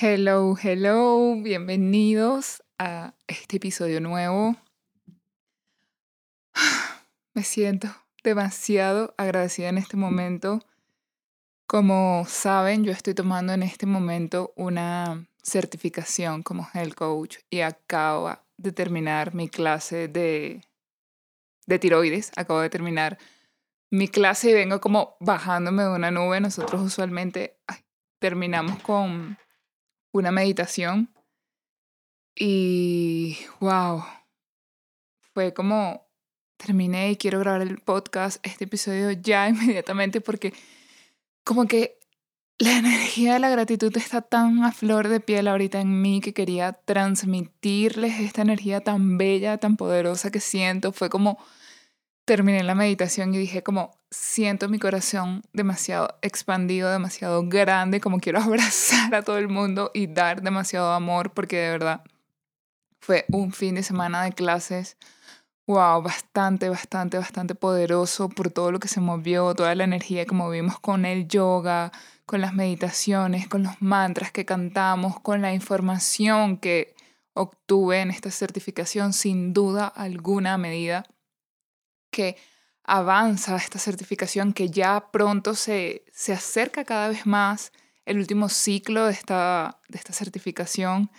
[0.00, 4.54] Hello, hello, bienvenidos a este episodio nuevo.
[7.34, 7.88] Me siento
[8.22, 10.60] demasiado agradecida en este momento.
[11.66, 18.38] Como saben, yo estoy tomando en este momento una certificación como health coach y acabo
[18.56, 20.62] de terminar mi clase de,
[21.66, 22.30] de tiroides.
[22.36, 23.18] Acabo de terminar
[23.90, 26.40] mi clase y vengo como bajándome de una nube.
[26.40, 27.58] Nosotros usualmente
[28.20, 29.36] terminamos con
[30.18, 31.12] una meditación
[32.34, 34.04] y wow,
[35.34, 36.08] fue como
[36.56, 40.52] terminé y quiero grabar el podcast, este episodio ya inmediatamente porque
[41.44, 41.98] como que
[42.58, 46.34] la energía de la gratitud está tan a flor de piel ahorita en mí que
[46.34, 50.92] quería transmitirles esta energía tan bella, tan poderosa que siento.
[50.92, 51.38] Fue como
[52.28, 58.38] terminé la meditación y dije como siento mi corazón demasiado expandido, demasiado grande, como quiero
[58.42, 62.02] abrazar a todo el mundo y dar demasiado amor porque de verdad
[63.00, 64.98] fue un fin de semana de clases,
[65.66, 70.34] wow, bastante, bastante, bastante poderoso por todo lo que se movió, toda la energía que
[70.34, 71.92] movimos con el yoga,
[72.26, 76.94] con las meditaciones, con los mantras que cantamos, con la información que
[77.32, 81.06] obtuve en esta certificación, sin duda alguna medida
[82.18, 82.36] que
[82.82, 87.70] avanza esta certificación, que ya pronto se, se acerca cada vez más
[88.06, 91.12] el último ciclo de esta, de esta certificación.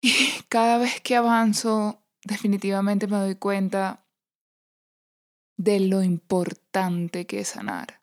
[0.00, 0.12] Y
[0.48, 4.06] cada vez que avanzo, definitivamente me doy cuenta
[5.56, 8.02] de lo importante que es sanar,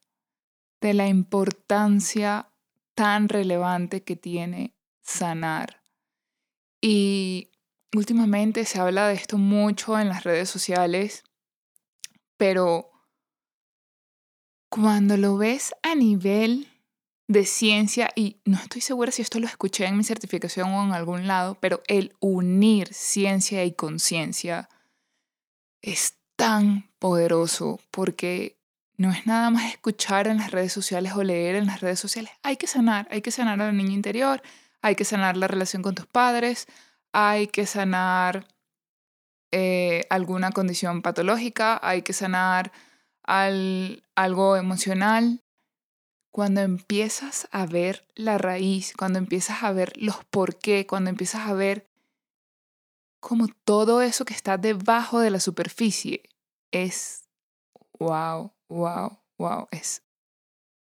[0.82, 2.52] de la importancia
[2.94, 5.82] tan relevante que tiene sanar.
[6.82, 7.52] Y
[7.96, 11.24] últimamente se habla de esto mucho en las redes sociales
[12.40, 12.90] pero
[14.70, 16.70] cuando lo ves a nivel
[17.28, 20.94] de ciencia, y no estoy segura si esto lo escuché en mi certificación o en
[20.94, 24.70] algún lado, pero el unir ciencia y conciencia
[25.82, 28.58] es tan poderoso porque
[28.96, 32.32] no es nada más escuchar en las redes sociales o leer en las redes sociales.
[32.42, 34.42] Hay que sanar, hay que sanar a la niña interior,
[34.82, 36.68] hay que sanar la relación con tus padres,
[37.12, 38.48] hay que sanar
[39.52, 42.72] eh, alguna condición patológica, hay que sanar
[43.24, 45.44] algo emocional.
[46.32, 51.48] Cuando empiezas a ver la raíz, cuando empiezas a ver los por qué, cuando empiezas
[51.48, 51.90] a ver
[53.20, 56.24] como todo eso que está debajo de la superficie,
[56.72, 57.24] es
[58.00, 60.04] wow, wow, wow, es...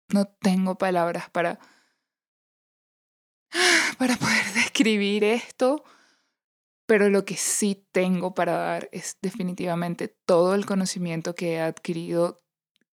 [0.10, 1.60] No tengo palabras para,
[3.98, 5.84] para poder describir esto
[6.86, 12.42] pero lo que sí tengo para dar es definitivamente todo el conocimiento que he adquirido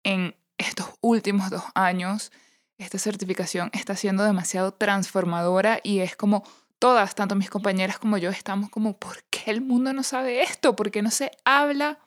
[0.03, 2.31] en estos últimos dos años.
[2.77, 6.43] Esta certificación está siendo demasiado transformadora y es como
[6.79, 10.75] todas, tanto mis compañeras como yo, estamos como, ¿por qué el mundo no sabe esto?
[10.75, 11.99] ¿Por qué no se habla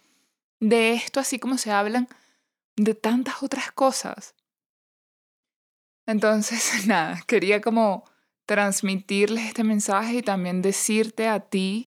[0.61, 2.09] de esto así como se hablan
[2.77, 4.35] de tantas otras cosas?
[6.07, 8.05] Entonces, nada, quería como
[8.47, 11.89] transmitirles este mensaje y también decirte a ti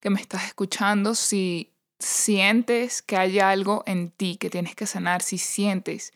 [0.00, 5.22] que me estás escuchando si sientes que hay algo en ti que tienes que sanar,
[5.22, 6.12] si sientes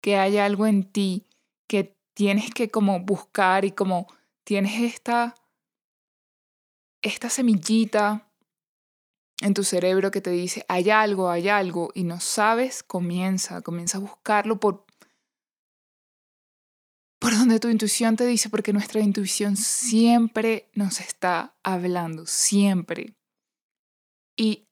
[0.00, 1.26] que hay algo en ti
[1.68, 4.06] que tienes que como buscar y como
[4.44, 5.34] tienes esta
[7.02, 8.30] esta semillita
[9.42, 13.98] en tu cerebro que te dice hay algo, hay algo y no sabes, comienza, comienza
[13.98, 14.85] a buscarlo por
[17.18, 23.14] por donde tu intuición te dice, porque nuestra intuición siempre nos está hablando, siempre.
[24.36, 24.64] Y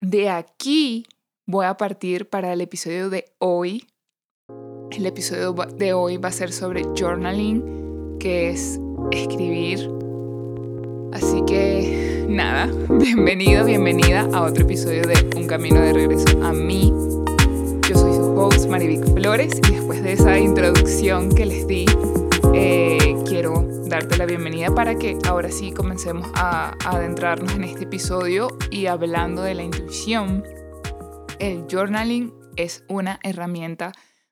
[0.00, 1.06] de aquí
[1.46, 3.86] voy a partir para el episodio de hoy.
[4.90, 8.78] El episodio de hoy va a ser sobre journaling, que es
[9.10, 9.90] escribir.
[11.12, 12.66] Así que nada,
[12.98, 16.92] bienvenido, bienvenida a otro episodio de Un Camino de Regreso a mí
[18.38, 21.86] host Marivic Flores y después de esa introducción que les di,
[22.54, 27.84] eh, quiero darte la bienvenida para que ahora sí comencemos a, a adentrarnos en este
[27.84, 30.44] episodio y hablando de la intuición.
[31.40, 33.90] El journaling es una herramienta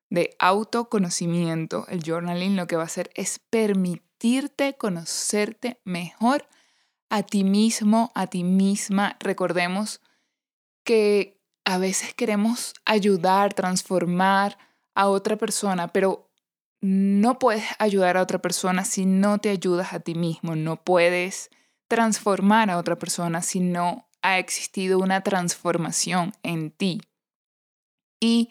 [0.08, 1.86] de autoconocimiento.
[1.88, 6.46] El journaling lo que va a hacer es permitirte conocerte mejor
[7.10, 9.16] a ti mismo, a ti misma.
[9.18, 10.00] Recordemos
[10.84, 11.35] que
[11.66, 14.56] a veces queremos ayudar, transformar
[14.94, 16.30] a otra persona, pero
[16.80, 20.54] no puedes ayudar a otra persona si no te ayudas a ti mismo.
[20.54, 21.50] No puedes
[21.88, 27.02] transformar a otra persona si no ha existido una transformación en ti.
[28.20, 28.50] Y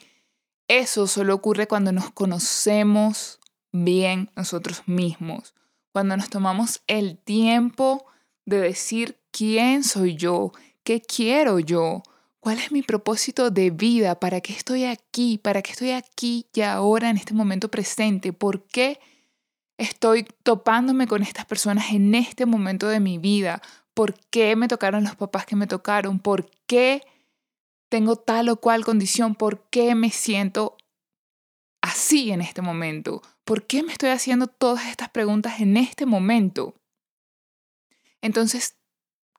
[0.68, 3.40] eso solo ocurre cuando nos conocemos
[3.72, 5.54] bien nosotros mismos,
[5.94, 8.06] cuando nos tomamos el tiempo
[8.46, 10.52] de decir quién soy yo,
[10.84, 12.04] qué quiero yo,
[12.45, 16.62] cuál es mi propósito de vida, para qué estoy aquí, para qué estoy aquí y
[16.62, 19.00] ahora en este momento presente, por qué
[19.80, 23.63] estoy topándome con estas personas en este momento de mi vida,
[23.95, 27.01] por qué me tocaron los papás que me tocaron, por qué
[27.89, 30.77] tengo tal o cual condición, por qué me siento
[31.81, 36.75] así en este momento, por qué me estoy haciendo todas estas preguntas en este momento.
[38.21, 38.77] Entonces,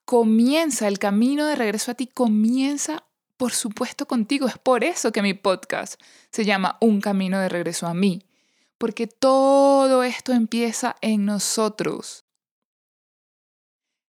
[0.07, 3.05] comienza el camino de regreso a ti, comienza
[3.37, 4.47] por supuesto contigo.
[4.47, 6.01] Es por eso que mi podcast
[6.31, 8.25] se llama Un camino de regreso a mí,
[8.79, 12.25] porque todo esto empieza en nosotros.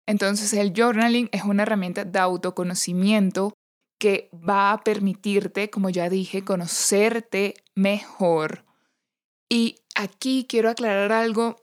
[0.08, 3.54] Entonces el journaling es una herramienta de autoconocimiento
[4.00, 8.66] que va a permitirte, como ya dije, conocerte mejor.
[9.48, 11.58] Y aquí quiero aclarar algo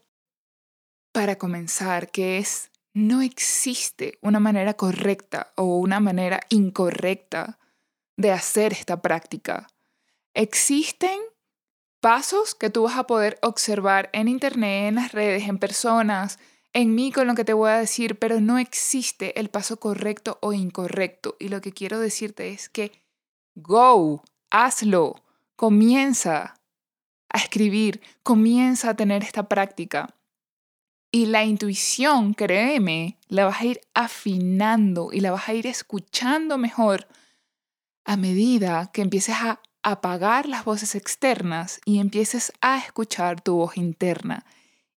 [1.13, 7.59] para comenzar, que es, no existe una manera correcta o una manera incorrecta
[8.17, 9.69] de hacer esta práctica.
[10.35, 11.21] Existen
[12.01, 16.41] pasos que tú vas a poder observar en internet, en las redes, en personas,
[16.73, 20.39] en mí con lo que te voy a decir, pero no existe el paso correcto
[20.43, 21.37] o incorrecto.
[21.39, 22.91] Y lo que quiero decirte es que
[23.55, 25.23] go, hazlo,
[25.55, 26.61] comienza
[27.29, 30.18] a escribir, comienza a tener esta práctica.
[31.11, 36.59] Y la intuición, créeme, la vas a ir afinando y la vas a ir escuchando
[36.59, 37.09] mejor
[38.05, 43.77] a medida que empieces a apagar las voces externas y empieces a escuchar tu voz
[43.77, 44.45] interna.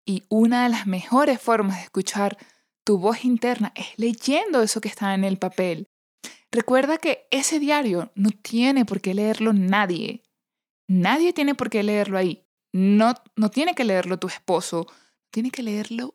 [0.07, 2.39] Y una de las mejores formas de escuchar
[2.85, 5.89] tu voz interna es leyendo eso que está en el papel.
[6.51, 10.23] Recuerda que ese diario no tiene por qué leerlo nadie.
[10.87, 12.47] Nadie tiene por qué leerlo ahí.
[12.73, 14.87] No, no tiene que leerlo tu esposo.
[15.31, 16.15] Tiene que leerlo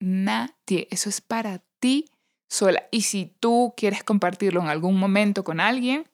[0.00, 0.88] nadie.
[0.90, 2.06] Eso es para ti
[2.48, 2.88] sola.
[2.90, 6.08] Y si tú quieres compartirlo en algún momento con alguien,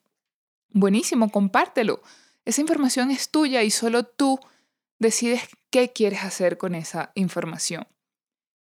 [0.71, 2.03] buenísimo, compártelo.
[2.45, 4.41] Esa información es tuya y solo tú
[4.99, 7.87] decides qué quieres hacer con esa información.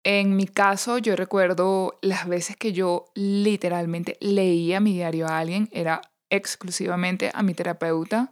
[0.05, 5.69] En mi caso, yo recuerdo las veces que yo literalmente leía mi diario a alguien,
[5.73, 8.31] era exclusivamente a mi terapeuta,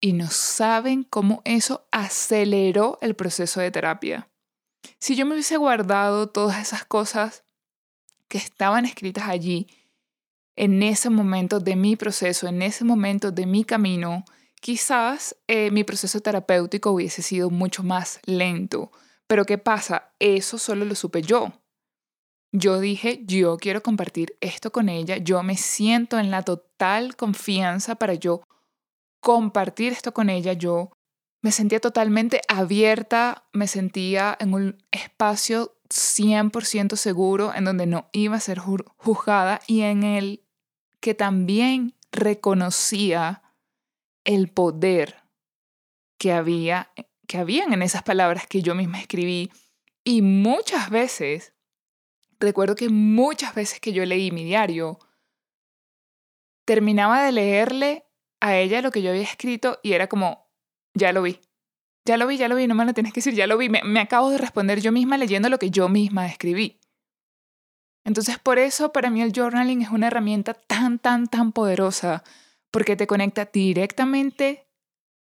[0.00, 4.29] y no saben cómo eso aceleró el proceso de terapia.
[4.98, 7.44] Si yo me hubiese guardado todas esas cosas
[8.28, 9.66] que estaban escritas allí,
[10.56, 14.24] en ese momento de mi proceso, en ese momento de mi camino,
[14.60, 18.92] quizás eh, mi proceso terapéutico hubiese sido mucho más lento.
[19.26, 20.12] Pero ¿qué pasa?
[20.18, 21.52] Eso solo lo supe yo.
[22.52, 27.94] Yo dije, yo quiero compartir esto con ella, yo me siento en la total confianza
[27.94, 28.42] para yo
[29.20, 30.90] compartir esto con ella, yo
[31.42, 38.36] me sentía totalmente abierta, me sentía en un espacio 100% seguro en donde no iba
[38.36, 40.44] a ser juzgada y en el
[41.00, 43.42] que también reconocía
[44.24, 45.16] el poder
[46.18, 46.92] que había
[47.26, 49.52] que habían en esas palabras que yo misma escribí.
[50.02, 51.54] Y muchas veces
[52.40, 54.98] recuerdo que muchas veces que yo leí mi diario
[56.64, 58.04] terminaba de leerle
[58.40, 60.49] a ella lo que yo había escrito y era como
[60.94, 61.40] ya lo vi.
[62.06, 63.68] Ya lo vi, ya lo vi, no me lo tienes que decir, ya lo vi.
[63.68, 66.80] Me, me acabo de responder yo misma leyendo lo que yo misma escribí.
[68.04, 72.24] Entonces, por eso para mí el journaling es una herramienta tan, tan, tan poderosa
[72.70, 74.66] porque te conecta directamente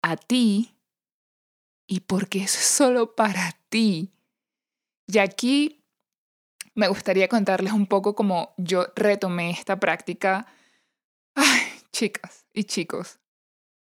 [0.03, 0.75] a ti
[1.87, 4.13] y porque es solo para ti.
[5.07, 5.83] Y aquí
[6.75, 10.47] me gustaría contarles un poco cómo yo retomé esta práctica.
[11.35, 13.19] Ay, chicas y chicos,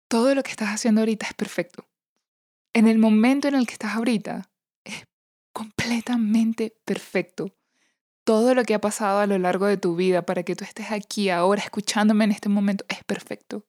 [0.07, 1.87] todo lo que estás haciendo ahorita es perfecto.
[2.73, 4.49] En el momento en el que estás ahorita
[4.83, 5.05] es
[5.53, 7.55] completamente perfecto
[8.25, 10.91] todo lo que ha pasado a lo largo de tu vida para que tú estés
[10.91, 13.65] aquí ahora escuchándome en este momento es perfecto.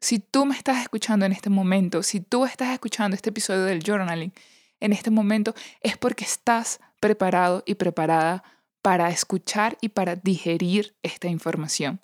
[0.00, 3.82] Si tú me estás escuchando en este momento, si tú estás escuchando este episodio del
[3.82, 4.34] journaling
[4.80, 8.44] en este momento, es porque estás preparado y preparada
[8.82, 12.00] para escuchar y para digerir esta información.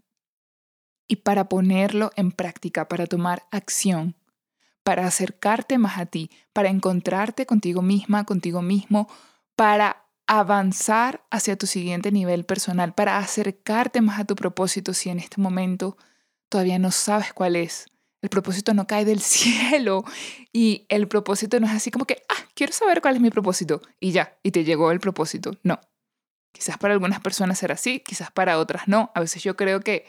[1.11, 4.15] Y para ponerlo en práctica, para tomar acción,
[4.85, 9.09] para acercarte más a ti, para encontrarte contigo misma, contigo mismo,
[9.57, 15.19] para avanzar hacia tu siguiente nivel personal, para acercarte más a tu propósito si en
[15.19, 15.97] este momento
[16.49, 17.87] todavía no sabes cuál es.
[18.23, 20.05] El propósito no cae del cielo
[20.53, 23.83] y el propósito no es así como que, ah, quiero saber cuál es mi propósito
[23.99, 25.59] y ya, y te llegó el propósito.
[25.65, 25.81] No.
[26.53, 29.11] Quizás para algunas personas será así, quizás para otras no.
[29.17, 30.07] A veces yo creo que,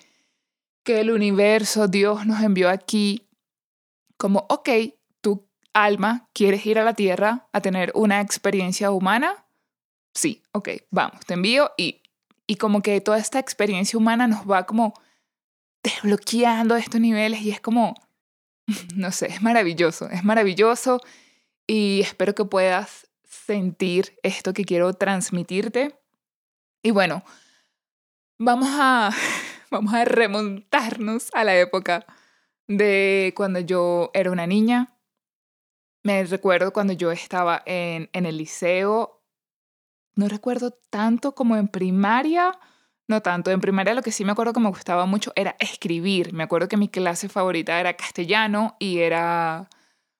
[0.83, 3.27] que el universo, Dios nos envió aquí
[4.17, 4.69] como, ok,
[5.21, 9.45] tú alma, ¿quieres ir a la Tierra a tener una experiencia humana?
[10.13, 12.01] Sí, ok, vamos, te envío y,
[12.47, 14.93] y como que toda esta experiencia humana nos va como
[15.83, 17.95] desbloqueando estos niveles y es como,
[18.95, 21.00] no sé, es maravilloso, es maravilloso
[21.67, 25.97] y espero que puedas sentir esto que quiero transmitirte.
[26.83, 27.23] Y bueno,
[28.38, 29.11] vamos a,
[29.71, 32.05] vamos a remontarnos a la época
[32.67, 34.95] de cuando yo era una niña.
[36.03, 39.23] Me recuerdo cuando yo estaba en, en el liceo.
[40.15, 42.59] No recuerdo tanto como en primaria.
[43.07, 43.49] No tanto.
[43.51, 46.33] En primaria lo que sí me acuerdo que me gustaba mucho era escribir.
[46.33, 49.69] Me acuerdo que mi clase favorita era castellano y era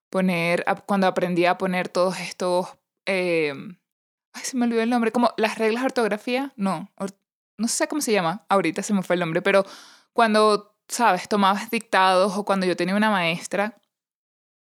[0.10, 2.68] poner, cuando aprendí a poner todos estos,
[3.06, 3.78] em,
[4.34, 6.92] ay, se me olvidó el nombre, como las reglas de ortografía, no,
[7.62, 9.66] no sé cómo se llama, ahorita se me fue el nombre, pero
[10.14, 13.78] cuando, sabes, tomabas dictados o cuando yo tenía una maestra,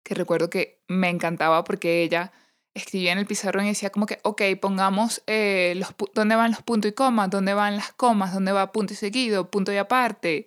[0.04, 2.32] que recuerdo que me encantaba porque ella
[2.74, 6.62] escribía en el pizarrón y decía como que, ok, pongamos eh, los, dónde van los
[6.62, 10.44] puntos y comas, dónde van las comas, dónde va punto y seguido, punto y aparte,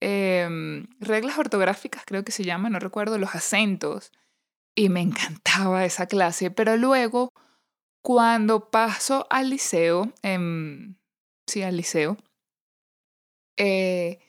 [0.00, 4.12] Em, reglas ortográficas, creo que se llama, no recuerdo, los acentos.
[4.74, 7.32] Y me encantaba esa clase, pero luego,
[8.02, 10.96] cuando paso al liceo, em,
[11.48, 12.16] sí, al liceo,
[13.56, 14.20] eh,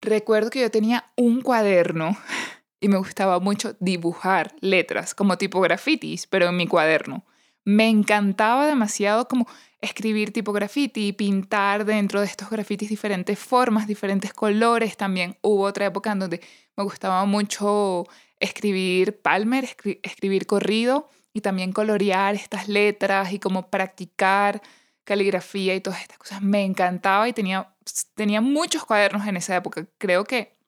[0.00, 2.16] recuerdo que yo tenía un cuaderno
[2.80, 7.24] y me gustaba mucho dibujar letras, como tipo grafitis, pero en mi cuaderno.
[7.64, 9.48] Me encantaba demasiado como
[9.80, 14.96] escribir tipo graffiti, pintar dentro de estos grafitis diferentes formas, diferentes colores.
[14.96, 16.40] También hubo otra época en donde
[16.76, 18.04] me gustaba mucho
[18.38, 19.68] escribir palmer,
[20.02, 24.62] escribir corrido y también colorear estas letras y como practicar
[25.06, 26.42] caligrafía y todas estas cosas.
[26.42, 27.74] Me encantaba y tenía,
[28.14, 29.86] tenía muchos cuadernos en esa época.
[29.96, 30.58] Creo que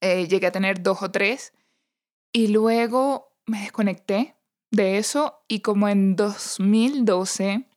[0.00, 1.54] eh, llegué a tener dos o tres
[2.32, 4.36] y luego me desconecté
[4.70, 7.68] de eso y como en 2012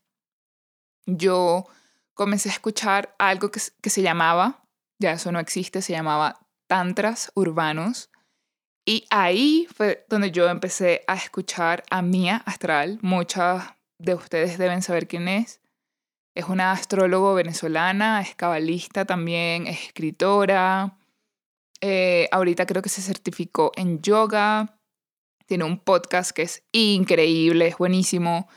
[1.06, 1.68] yo
[2.15, 4.63] comencé a escuchar algo que, se llamaba,
[5.00, 8.10] ya eso no existe, se llamaba tantras urbanos.
[8.88, 13.00] Y ahí fue donde yo empecé a escuchar a Mía Astral.
[13.01, 15.60] Muchas de ustedes deben saber quién es.
[16.36, 20.98] Es una astrólogo venezolana, es cabalista también, es escritora.
[21.80, 24.77] Eh, ahorita creo que se certificó en yoga.
[25.46, 28.50] Tiene un podcast que es increíble, es buenísimo.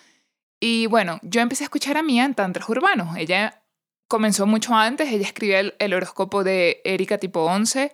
[0.61, 3.16] Y bueno, yo empecé a escuchar a Mía en tantras urbanos.
[3.16, 3.62] Ella
[4.08, 7.92] comenzó mucho antes, ella escribía el, horóscopo de Erika tipo 11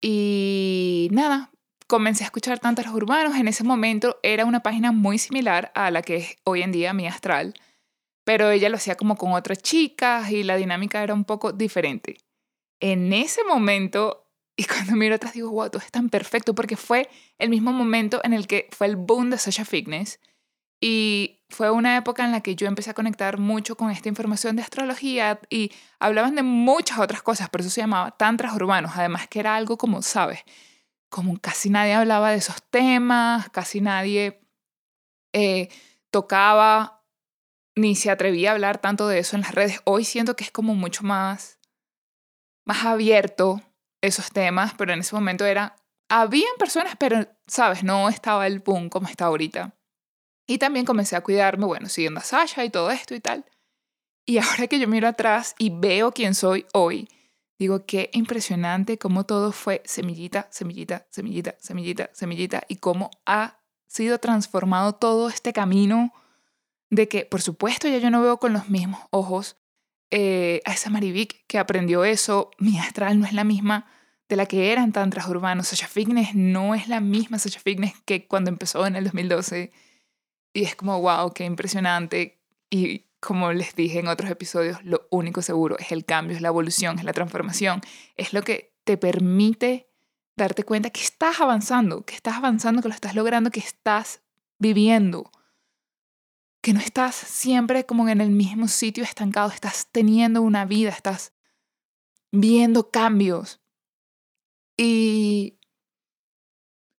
[0.00, 1.50] y nada,
[1.88, 3.34] comencé a escuchar tantras urbanos.
[3.34, 6.92] En ese momento era una página muy similar a la que es hoy en día
[6.92, 7.54] Mía Astral,
[8.28, 12.18] pero ella lo hacía como con otras chicas y la dinámica era un poco diferente.
[12.78, 17.08] En ese momento, y cuando miro atrás digo, wow, todo es tan perfecto porque fue
[17.38, 20.20] el mismo momento en el que fue el boom de Sasha Fitness
[20.78, 24.56] y fue una época en la que yo empecé a conectar mucho con esta información
[24.56, 29.26] de astrología y hablaban de muchas otras cosas, pero eso se llamaba tantras urbanos, además
[29.26, 30.40] que era algo como, ¿sabes?
[31.08, 34.42] Como casi nadie hablaba de esos temas, casi nadie
[35.32, 35.70] eh,
[36.10, 36.97] tocaba
[37.78, 39.80] ni se atrevía a hablar tanto de eso en las redes.
[39.84, 41.58] Hoy siento que es como mucho más,
[42.64, 43.62] más abierto
[44.00, 45.76] esos temas, pero en ese momento era,
[46.08, 47.82] habían personas, pero, ¿sabes?
[47.82, 49.74] No estaba el boom como está ahorita.
[50.46, 53.44] Y también comencé a cuidarme, bueno, siguiendo a Sasha y todo esto y tal.
[54.26, 57.08] Y ahora que yo miro atrás y veo quién soy hoy,
[57.58, 64.18] digo, qué impresionante cómo todo fue semillita, semillita, semillita, semillita, semillita, y cómo ha sido
[64.18, 66.12] transformado todo este camino
[66.90, 69.56] de que, por supuesto, ya yo no veo con los mismos ojos
[70.10, 72.50] eh, a esa Marivic que aprendió eso.
[72.58, 73.86] Mi astral no es la misma
[74.28, 75.68] de la que eran tan transurbanos.
[75.68, 79.70] Sasha Fitness no es la misma Sasha Fitness que cuando empezó en el 2012.
[80.54, 82.40] Y es como, wow, qué impresionante.
[82.70, 86.48] Y como les dije en otros episodios, lo único seguro es el cambio, es la
[86.48, 87.80] evolución, es la transformación.
[88.16, 89.90] Es lo que te permite
[90.36, 94.22] darte cuenta que estás avanzando, que estás avanzando, que lo estás logrando, que estás
[94.58, 95.30] viviendo.
[96.68, 101.32] Que no estás siempre como en el mismo sitio estancado, estás teniendo una vida, estás
[102.30, 103.62] viendo cambios.
[104.76, 105.58] Y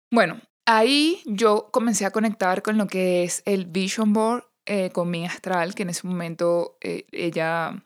[0.09, 5.09] bueno, Ahí yo comencé a conectar con lo que es el Vision Board eh, con
[5.09, 7.83] mi astral, que en ese momento eh, ella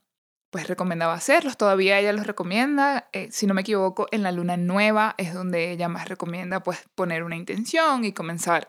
[0.50, 4.58] pues recomendaba hacerlos, todavía ella los recomienda, eh, si no me equivoco, en la luna
[4.58, 8.68] nueva es donde ella más recomienda pues poner una intención y comenzar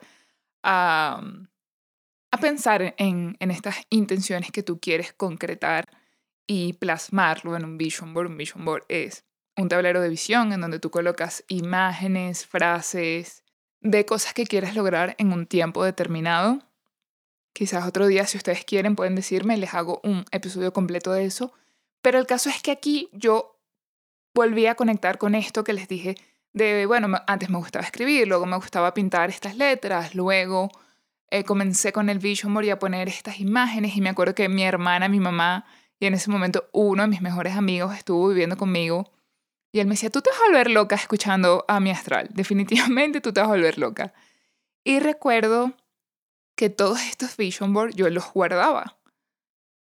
[0.63, 1.21] a,
[2.35, 5.85] a pensar en, estas intenciones que tú quieres concretar
[6.47, 8.27] y plasmarlo en un vision board.
[8.27, 9.25] Un vision board es
[9.57, 13.43] un tablero de visión en donde tú colocas imágenes, frases,
[13.81, 16.59] de cosas que quieres lograr en un tiempo determinado.
[17.53, 21.53] Quizás otro día, si ustedes quieren, pueden decirme, les hago un episodio completo de eso.
[22.01, 23.59] Pero el caso es que aquí yo
[24.33, 26.15] volví a conectar con esto que les dije
[26.51, 30.69] de, bueno, antes me gustaba escribir, luego me gustaba pintar estas letras, luego
[31.29, 34.49] eh, comencé con el vision board y a poner estas imágenes y me acuerdo que
[34.49, 35.65] mi hermana, mi mamá
[35.99, 39.11] y en ese momento uno de mis mejores amigos estuvo viviendo conmigo
[39.71, 43.19] y él me decía, tú te vas a volver loca escuchando a mi astral, definitivamente
[43.19, 44.13] tú te vas a volver loca.
[44.85, 45.75] Y recuerdo
[46.55, 48.97] que todos estos vision boards yo los guardaba.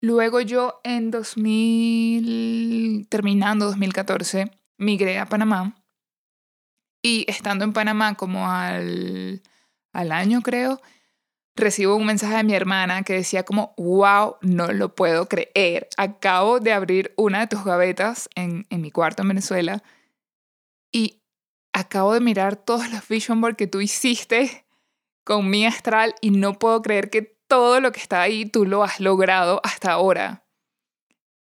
[0.01, 5.75] Luego yo en 2000, terminando 2014, migré a Panamá
[7.01, 9.41] y estando en Panamá como al,
[9.93, 10.81] al año creo,
[11.57, 15.89] recibo un mensaje de mi hermana que decía como, wow, no lo puedo creer.
[15.97, 19.83] Acabo de abrir una de tus gavetas en, en mi cuarto en Venezuela
[20.91, 21.21] y
[21.73, 24.65] acabo de mirar todos los vision boards que tú hiciste
[25.23, 28.83] con mi astral y no puedo creer que todo lo que está ahí tú lo
[28.83, 30.43] has logrado hasta ahora.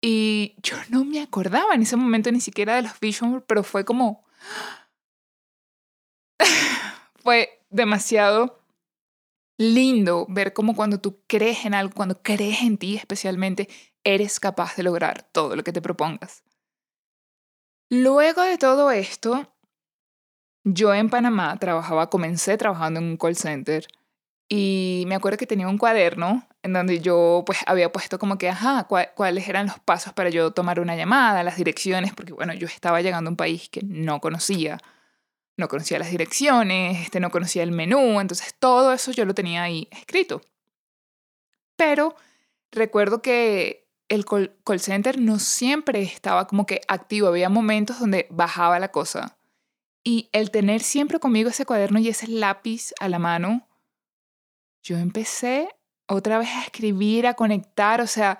[0.00, 3.62] Y yo no me acordaba en ese momento ni siquiera de los vision boards, pero
[3.62, 4.24] fue como
[7.22, 8.63] fue demasiado
[9.56, 13.68] lindo ver cómo cuando tú crees en algo, cuando crees en ti especialmente,
[14.02, 16.42] eres capaz de lograr todo lo que te propongas.
[17.90, 19.54] Luego de todo esto,
[20.64, 23.86] yo en Panamá trabajaba, comencé trabajando en un call center
[24.48, 28.48] y me acuerdo que tenía un cuaderno en donde yo pues había puesto como que,
[28.48, 32.66] ajá, cuáles eran los pasos para yo tomar una llamada, las direcciones, porque bueno, yo
[32.66, 34.78] estaba llegando a un país que no conocía
[35.56, 39.62] no conocía las direcciones, este, no conocía el menú, entonces todo eso yo lo tenía
[39.62, 40.40] ahí escrito.
[41.76, 42.16] Pero
[42.72, 48.78] recuerdo que el call, center no siempre estaba como que activo, había momentos donde bajaba
[48.78, 49.38] la cosa.
[50.02, 53.66] Y el tener siempre conmigo ese cuaderno y ese lápiz a la mano,
[54.82, 55.68] yo empecé
[56.06, 58.38] otra vez a escribir, a conectar, o sea,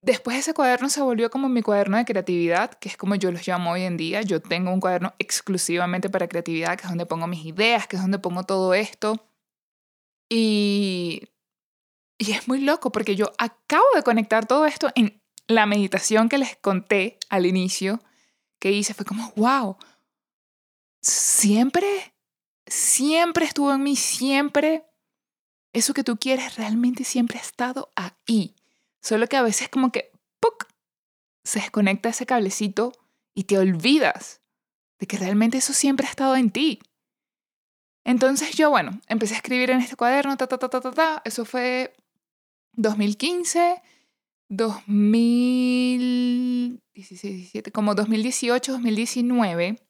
[0.00, 3.46] Después ese cuaderno se volvió como mi cuaderno de creatividad, que es como yo los
[3.46, 4.22] llamo hoy en día.
[4.22, 8.02] Yo tengo un cuaderno exclusivamente para creatividad, que es donde pongo mis ideas, que es
[8.02, 9.28] donde pongo todo esto.
[10.30, 11.28] Y,
[12.16, 16.38] y es muy loco porque yo acabo de conectar todo esto en la meditación que
[16.38, 18.00] les conté al inicio,
[18.60, 18.94] que hice.
[18.94, 19.78] Fue como, wow,
[21.02, 22.14] siempre,
[22.66, 24.84] siempre estuvo en mí, siempre.
[25.72, 28.54] Eso que tú quieres realmente siempre ha estado ahí.
[29.00, 30.66] Solo que a veces como que ¡puc!
[31.44, 32.92] se desconecta ese cablecito
[33.34, 34.42] y te olvidas
[34.98, 36.80] de que realmente eso siempre ha estado en ti.
[38.04, 41.22] Entonces yo, bueno, empecé a escribir en este cuaderno, ta, ta, ta, ta, ta, ta.
[41.24, 41.94] Eso fue
[42.72, 43.82] 2015,
[44.48, 49.80] 2016, 17, como 2018, 2019.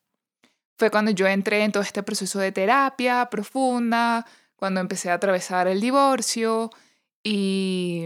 [0.77, 5.67] Fue cuando yo entré en todo este proceso de terapia profunda, cuando empecé a atravesar
[5.69, 6.69] el divorcio
[7.23, 8.05] y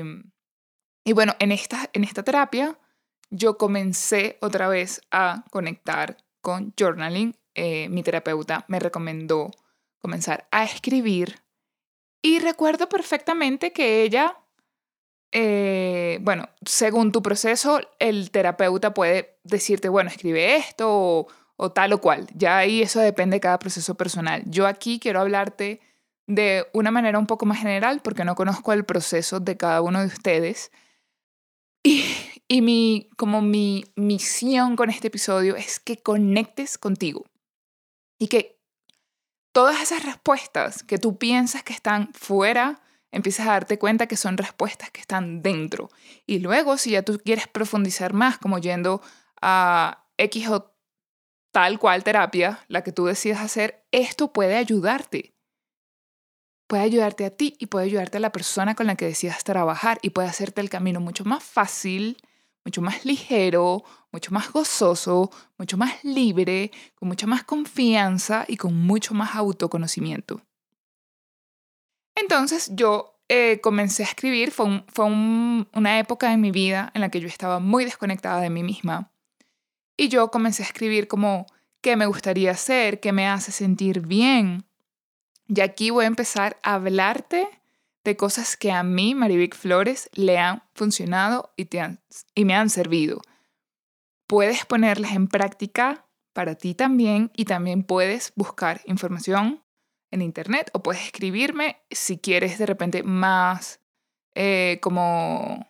[1.04, 2.78] y bueno, en esta, en esta terapia
[3.30, 7.34] yo comencé otra vez a conectar con journaling.
[7.54, 9.50] Eh, mi terapeuta me recomendó
[9.98, 11.42] comenzar a escribir
[12.22, 14.36] y recuerdo perfectamente que ella,
[15.32, 21.92] eh, bueno, según tu proceso, el terapeuta puede decirte, bueno, escribe esto o, o tal
[21.94, 22.28] o cual.
[22.34, 24.42] Ya ahí eso depende de cada proceso personal.
[24.46, 25.80] Yo aquí quiero hablarte
[26.26, 30.00] de una manera un poco más general porque no conozco el proceso de cada uno
[30.00, 30.70] de ustedes
[31.82, 37.24] y, mi, como mi misión con este episodio es que conectes contigo
[38.18, 38.60] y que
[39.52, 44.38] todas esas respuestas que tú piensas que están fuera, empieces a darte cuenta que son
[44.38, 45.90] respuestas que están dentro.
[46.26, 49.02] Y luego, si ya tú quieres profundizar más, como yendo
[49.40, 50.74] a X o
[51.52, 55.34] tal cual terapia, la que tú decidas hacer, esto puede ayudarte
[56.72, 59.98] puede ayudarte a ti y puede ayudarte a la persona con la que decidas trabajar
[60.00, 62.16] y puede hacerte el camino mucho más fácil,
[62.64, 68.74] mucho más ligero, mucho más gozoso, mucho más libre, con mucha más confianza y con
[68.74, 70.40] mucho más autoconocimiento.
[72.14, 77.10] Entonces yo eh, comencé a escribir, fue, fue una época en mi vida en la
[77.10, 79.12] que yo estaba muy desconectada de mí misma.
[79.94, 81.44] Y yo comencé a escribir como
[81.82, 84.64] qué me gustaría hacer, qué me hace sentir bien,
[85.48, 87.48] y aquí voy a empezar a hablarte
[88.04, 91.98] de cosas que a mí, Marivic Flores, le han funcionado y, te
[92.34, 93.20] y me han servido.
[94.26, 99.62] Puedes ponerlas en práctica para ti también y también puedes buscar información
[100.10, 103.80] en internet o puedes escribirme si quieres de repente más
[104.34, 105.66] eh, como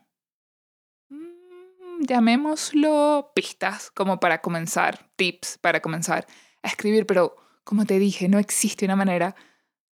[1.08, 6.26] mm, llamémoslo pistas como para comenzar, tips para comenzar
[6.62, 9.34] a escribir, pero como te dije, no existe una manera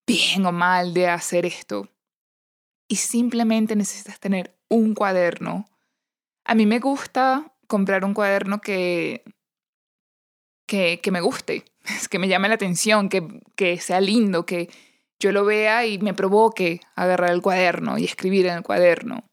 [0.06, 1.88] bien o mal de hacer esto.
[2.88, 5.66] Y simplemente necesitas tener un cuaderno.
[6.44, 9.22] A mí me gusta comprar un cuaderno que,
[10.66, 11.64] que, que me guste,
[12.10, 14.68] que me llame la atención, que, que sea lindo, que
[15.20, 19.24] yo lo vea y me provoque agarrar el cuaderno y escribir en el cuaderno.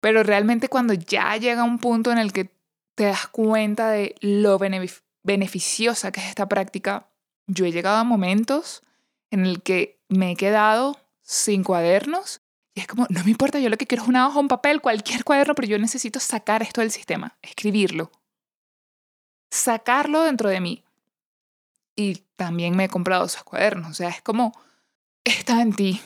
[0.00, 2.50] Pero realmente cuando ya llega un punto en el que
[2.94, 7.10] te das cuenta de lo beneficiosa que es esta práctica,
[7.46, 8.82] yo he llegado a momentos
[9.30, 12.40] en el que me he quedado sin cuadernos
[12.78, 14.80] y es como, no me importa, yo lo que quiero es una hoja, un papel,
[14.80, 18.12] cualquier cuaderno, pero yo necesito sacar esto del sistema, escribirlo,
[19.50, 20.84] sacarlo dentro de mí.
[21.96, 24.52] Y también me he comprado esos cuadernos, o sea, es como,
[25.24, 26.00] está en ti.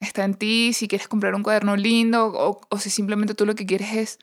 [0.00, 3.54] Está en ti si quieres comprar un cuaderno lindo o, o si simplemente tú lo
[3.54, 4.18] que quieres es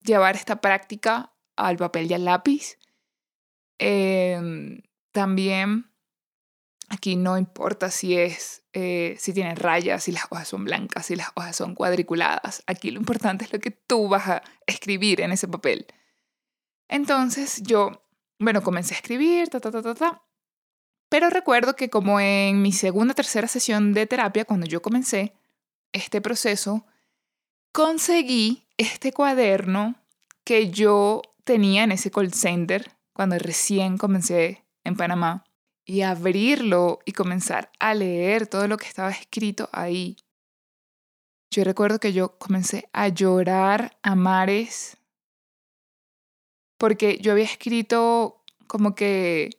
[0.00, 2.78] llevar esta práctica al papel y al lápiz.
[3.78, 4.80] Eh,
[5.10, 5.91] también
[6.92, 11.16] aquí no importa si es eh, si tiene rayas, si las hojas son blancas, si
[11.16, 12.62] las hojas son cuadriculadas.
[12.66, 15.86] Aquí lo importante es lo que tú vas a escribir en ese papel.
[16.88, 18.04] Entonces yo,
[18.38, 20.22] bueno, comencé a escribir, ta, ta, ta, ta, ta.
[21.08, 25.34] Pero recuerdo que como en mi segunda, tercera sesión de terapia, cuando yo comencé
[25.92, 26.86] este proceso,
[27.72, 29.96] conseguí este cuaderno
[30.44, 35.44] que yo tenía en ese call center cuando recién comencé en Panamá
[35.84, 40.16] y abrirlo y comenzar a leer todo lo que estaba escrito ahí.
[41.50, 44.96] Yo recuerdo que yo comencé a llorar a mares
[46.78, 49.50] porque yo había escrito como que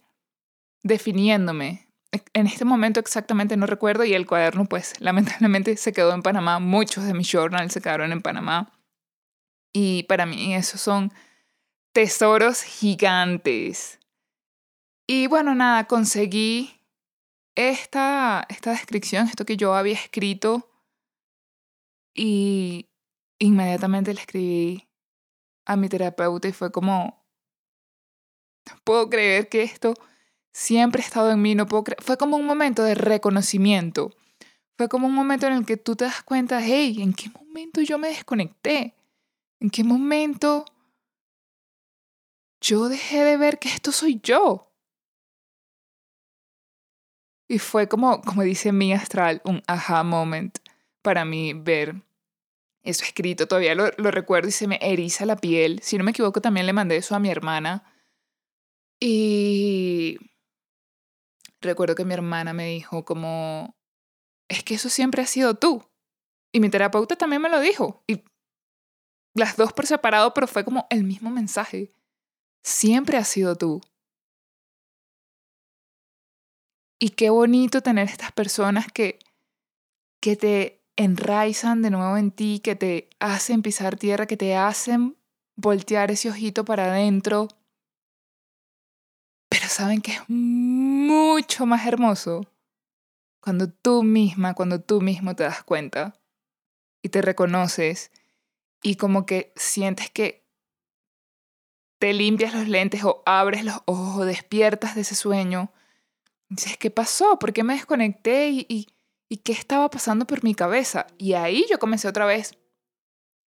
[0.82, 1.88] definiéndome.
[2.34, 6.60] En este momento exactamente no recuerdo y el cuaderno pues lamentablemente se quedó en Panamá.
[6.60, 8.72] Muchos de mis journals se quedaron en Panamá.
[9.72, 11.14] Y para mí esos son
[11.94, 14.00] tesoros gigantes.
[15.08, 16.80] Y bueno, nada, conseguí
[17.56, 20.70] esta, esta descripción, esto que yo había escrito
[22.14, 22.90] y
[23.40, 24.88] inmediatamente le escribí
[25.66, 27.26] a mi terapeuta y fue como,
[28.70, 29.94] no puedo creer que esto
[30.54, 31.68] siempre ha estado en mí, no
[32.00, 34.12] Fue como un momento de reconocimiento.
[34.78, 37.82] Fue como un momento en el que tú te das cuenta, hey, ¿en qué momento
[37.82, 38.96] yo me desconecté?
[39.60, 40.66] ¿En qué momento
[42.62, 44.73] yo dejé de ver que esto soy yo?
[47.54, 50.58] Y fue como, como dice mi astral, un aha moment
[51.04, 52.02] para mí ver
[52.82, 53.48] eso escrito.
[53.48, 55.80] Todavía lo, lo recuerdo y se me eriza la piel.
[55.84, 57.84] Si no me equivoco, también le mandé eso a mi hermana.
[59.00, 60.18] Y
[61.62, 63.76] recuerdo que mi hermana me dijo como,
[64.48, 65.84] es que eso siempre ha sido tú.
[66.52, 68.04] Y mi terapeuta también me lo dijo.
[68.08, 68.24] Y
[69.36, 71.94] las dos por separado, pero fue como el mismo mensaje.
[72.64, 73.80] Siempre ha sido tú.
[77.04, 79.20] Y qué bonito tener estas personas que,
[80.22, 85.18] que te enraizan de nuevo en ti, que te hacen pisar tierra, que te hacen
[85.56, 87.50] voltear ese ojito para adentro
[89.54, 92.42] pero saben que es mucho más hermoso
[93.40, 96.20] cuando tú misma, cuando tú mismo te das cuenta
[97.04, 98.12] y te reconoces
[98.82, 100.44] y como que sientes que
[102.00, 105.72] te limpias los lentes o abres los ojos o despiertas de ese sueño.
[106.56, 107.40] Dices, ¿qué pasó?
[107.40, 108.50] ¿Por qué me desconecté?
[108.50, 108.88] ¿Y,
[109.44, 111.08] qué estaba pasando por mi cabeza?
[111.18, 112.56] Y ahí yo comencé otra vez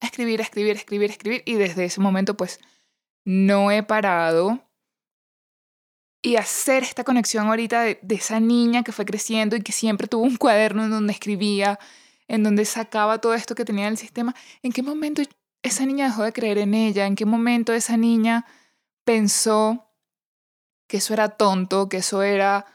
[0.02, 1.44] a escribir, a escribir, a escribir, a escribir.
[1.46, 2.60] Y desde ese momento pues
[3.26, 4.70] no he parado
[6.22, 10.24] y hacer esta conexión ahorita de, esa niña que fue creciendo y que siempre tuvo
[10.24, 11.80] un cuaderno en donde escribía,
[12.28, 15.22] en donde sacaba todo esto que tenía en el sistema, ¿en qué momento
[15.64, 17.06] esa niña dejó de creer en ella?
[17.06, 18.46] ¿En qué momento esa niña
[19.06, 19.94] pensó
[20.88, 22.66] que eso era tonto, que eso era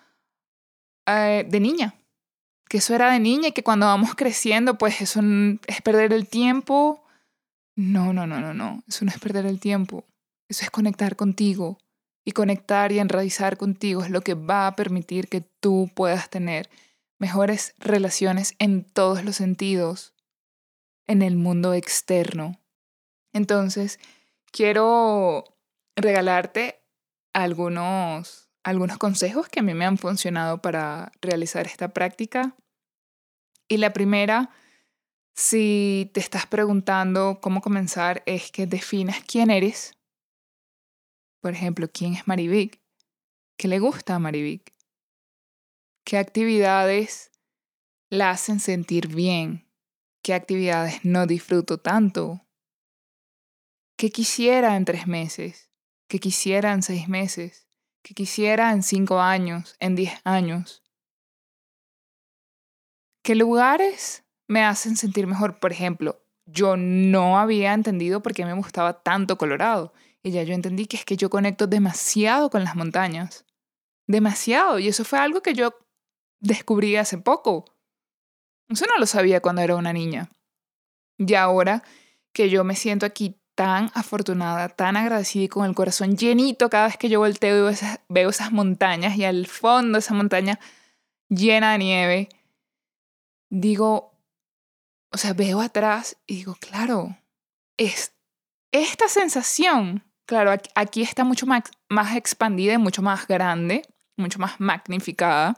[1.06, 1.94] eh, de niña?
[2.68, 5.20] Que eso era de niña y que cuando vamos creciendo, pues eso
[5.66, 7.04] es perder el tiempo.
[7.76, 8.82] No, no, no, no, no.
[8.88, 10.04] Eso no es perder el tiempo.
[10.48, 11.78] Eso es conectar contigo
[12.24, 16.70] y conectar y enraizar contigo es lo que va a permitir que tú puedas tener
[17.18, 20.14] mejores relaciones en todos los sentidos
[21.06, 22.60] en el mundo externo.
[23.32, 24.00] Entonces,
[24.50, 25.44] quiero
[25.96, 26.80] regalarte
[27.32, 32.56] algunos, algunos consejos que a mí me han funcionado para realizar esta práctica.
[33.68, 34.50] Y la primera,
[35.34, 39.94] si te estás preguntando cómo comenzar, es que definas quién eres
[41.44, 42.80] por ejemplo, ¿quién es Marivic?
[43.58, 44.74] ¿Qué le gusta a Marivic?
[46.02, 47.32] ¿Qué actividades
[48.08, 49.70] la hacen sentir bien?
[50.22, 52.46] ¿Qué actividades no disfruto tanto?
[53.98, 55.70] ¿Qué quisiera en tres meses?
[56.08, 57.63] ¿Qué quisiera en seis meses?
[58.04, 59.76] ¿Qué quisiera en cinco años?
[59.80, 60.82] ¿En diez años?
[63.22, 65.58] ¿Qué lugares me hacen sentir mejor?
[65.58, 69.94] Por ejemplo, yo no había entendido por qué me gustaba tanto Colorado.
[70.22, 73.46] Y ya yo entendí que es que yo conecto demasiado con las montañas.
[74.06, 74.78] Demasiado.
[74.78, 75.74] Y eso fue algo que yo
[76.40, 77.64] descubrí hace poco.
[78.68, 80.30] Eso no lo sabía cuando era una niña.
[81.16, 81.82] Y ahora
[82.34, 86.86] que yo me siento aquí tan afortunada, tan agradecida y con el corazón llenito cada
[86.86, 87.76] vez que yo volteo y
[88.08, 90.58] veo esas, montañas y al fondo esa montaña
[91.28, 92.28] llena de nieve,
[93.50, 94.12] digo,
[95.12, 97.16] o sea, veo atrás y digo, claro,
[97.76, 98.12] es
[98.72, 103.82] esta sensación, claro, aquí está mucho más, más expandida y mucho más grande,
[104.16, 105.54] mucho más magnificada.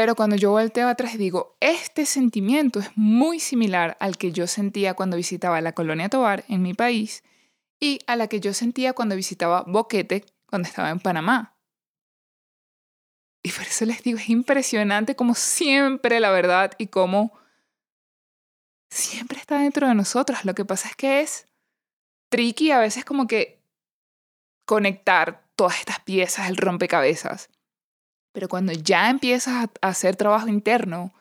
[0.00, 4.94] Pero cuando yo volteo atrás digo, este sentimiento es muy similar al que yo sentía
[4.94, 7.22] cuando visitaba la colonia Tobar en mi país
[7.78, 11.54] y a la que yo sentía cuando visitaba Boquete cuando estaba en Panamá.
[13.42, 17.38] Y por eso les digo, es impresionante como siempre la verdad y cómo
[18.88, 20.46] siempre está dentro de nosotros.
[20.46, 21.46] Lo que pasa es que es
[22.30, 23.62] tricky a veces como que
[24.64, 27.50] conectar todas estas piezas, el rompecabezas.
[28.32, 31.12] Pero cuando ya empiezas a hacer trabajo interno,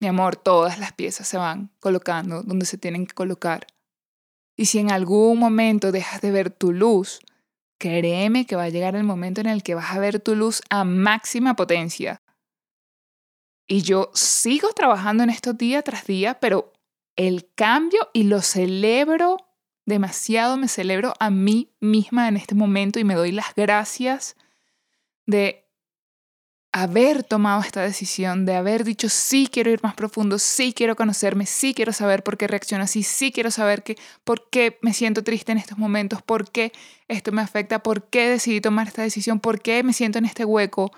[0.00, 3.66] mi amor, todas las piezas se van colocando donde se tienen que colocar.
[4.56, 7.20] Y si en algún momento dejas de ver tu luz,
[7.78, 10.62] créeme que va a llegar el momento en el que vas a ver tu luz
[10.70, 12.22] a máxima potencia.
[13.66, 16.72] Y yo sigo trabajando en esto día tras día, pero
[17.16, 19.36] el cambio y lo celebro
[19.86, 24.36] demasiado, me celebro a mí misma en este momento y me doy las gracias
[25.26, 25.69] de
[26.72, 31.46] haber tomado esta decisión, de haber dicho sí quiero ir más profundo, sí quiero conocerme,
[31.46, 35.24] sí quiero saber por qué reacciono así, sí quiero saber que, por qué me siento
[35.24, 36.72] triste en estos momentos, por qué
[37.08, 40.44] esto me afecta, por qué decidí tomar esta decisión, por qué me siento en este
[40.44, 40.92] hueco.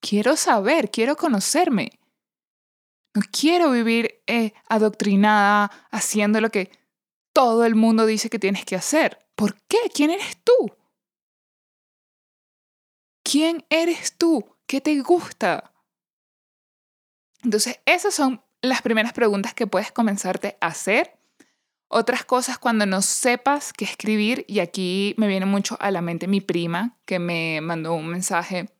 [0.00, 1.90] Quiero saber, quiero conocerme.
[3.14, 6.70] No quiero vivir eh, adoctrinada haciendo lo que
[7.32, 9.26] todo el mundo dice que tienes que hacer.
[9.34, 9.78] ¿Por qué?
[9.92, 10.72] ¿Quién eres tú?
[13.24, 14.44] ¿Quién eres tú?
[14.70, 15.72] ¿Qué te gusta?
[17.42, 21.18] Entonces, esas son las primeras preguntas que puedes comenzarte a hacer.
[21.88, 26.28] Otras cosas cuando no sepas qué escribir, y aquí me viene mucho a la mente
[26.28, 28.70] mi prima, que me mandó un mensaje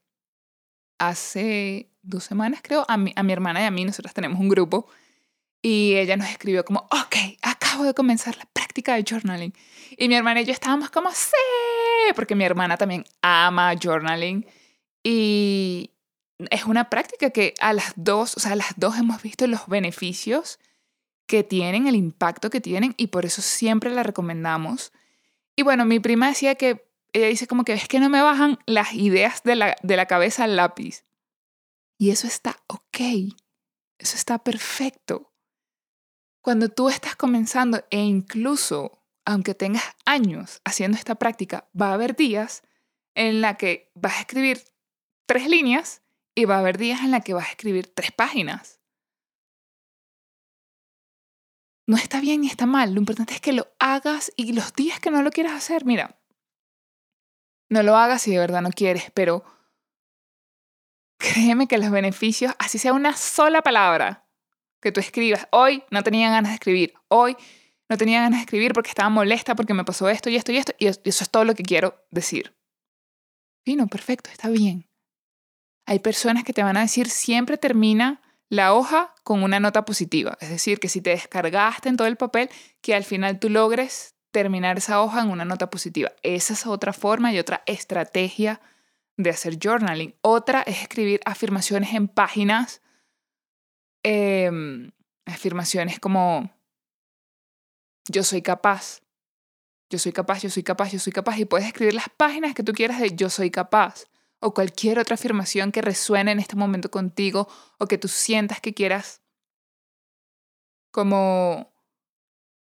[1.00, 4.48] hace dos semanas, creo, a mi, a mi hermana y a mí, nosotros tenemos un
[4.48, 4.86] grupo,
[5.60, 9.52] y ella nos escribió como, ok, acabo de comenzar la práctica de journaling.
[9.96, 11.32] Y mi hermana y yo estábamos como, sí,
[12.14, 14.46] porque mi hermana también ama journaling.
[15.02, 15.90] Y
[16.50, 19.66] es una práctica que a las dos, o sea, a las dos hemos visto los
[19.66, 20.58] beneficios
[21.26, 24.92] que tienen, el impacto que tienen, y por eso siempre la recomendamos.
[25.56, 28.58] Y bueno, mi prima decía que, ella dice como que es que no me bajan
[28.66, 31.04] las ideas de la, de la cabeza al lápiz.
[31.98, 33.00] Y eso está ok,
[33.98, 35.32] eso está perfecto.
[36.40, 42.16] Cuando tú estás comenzando e incluso aunque tengas años haciendo esta práctica, va a haber
[42.16, 42.62] días
[43.14, 44.62] en la que vas a escribir
[45.30, 46.02] tres líneas
[46.34, 48.80] y va a haber días en la que vas a escribir tres páginas.
[51.86, 54.98] No está bien ni está mal, lo importante es que lo hagas y los días
[54.98, 56.20] que no lo quieras hacer, mira,
[57.68, 59.44] no lo hagas si de verdad no quieres, pero
[61.16, 64.26] créeme que los beneficios, así sea una sola palabra
[64.82, 67.36] que tú escribas, hoy no tenía ganas de escribir, hoy
[67.88, 70.56] no tenía ganas de escribir porque estaba molesta porque me pasó esto y esto y
[70.56, 72.52] esto, y eso es todo lo que quiero decir.
[73.64, 74.89] Fino, perfecto, está bien.
[75.86, 80.36] Hay personas que te van a decir siempre termina la hoja con una nota positiva,
[80.40, 84.16] es decir, que si te descargaste en todo el papel, que al final tú logres
[84.32, 86.12] terminar esa hoja en una nota positiva.
[86.22, 88.60] Esa es otra forma y otra estrategia
[89.16, 90.14] de hacer journaling.
[90.20, 92.82] Otra es escribir afirmaciones en páginas,
[94.02, 94.90] em,
[95.26, 96.50] afirmaciones como
[98.08, 99.02] yo soy capaz,
[99.90, 102.62] yo soy capaz, yo soy capaz, yo soy capaz, y puedes escribir las páginas que
[102.62, 104.06] tú quieras de yo soy capaz
[104.40, 107.48] o cualquier otra afirmación que resuene en este momento contigo
[107.78, 109.22] o que tú sientas que quieras
[110.90, 111.72] como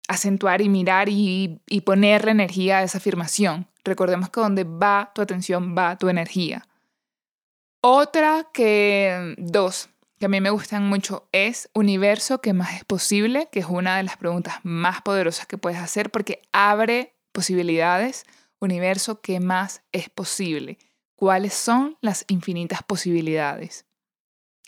[0.07, 3.67] acentuar y mirar y, y ponerle energía a esa afirmación.
[3.83, 6.67] Recordemos que donde va tu atención va tu energía.
[7.81, 9.89] Otra que, dos,
[10.19, 13.47] que a mí me gustan mucho es universo, ¿qué más es posible?
[13.51, 18.25] Que es una de las preguntas más poderosas que puedes hacer porque abre posibilidades.
[18.59, 20.77] Universo, ¿qué más es posible?
[21.19, 23.85] ¿Cuáles son las infinitas posibilidades?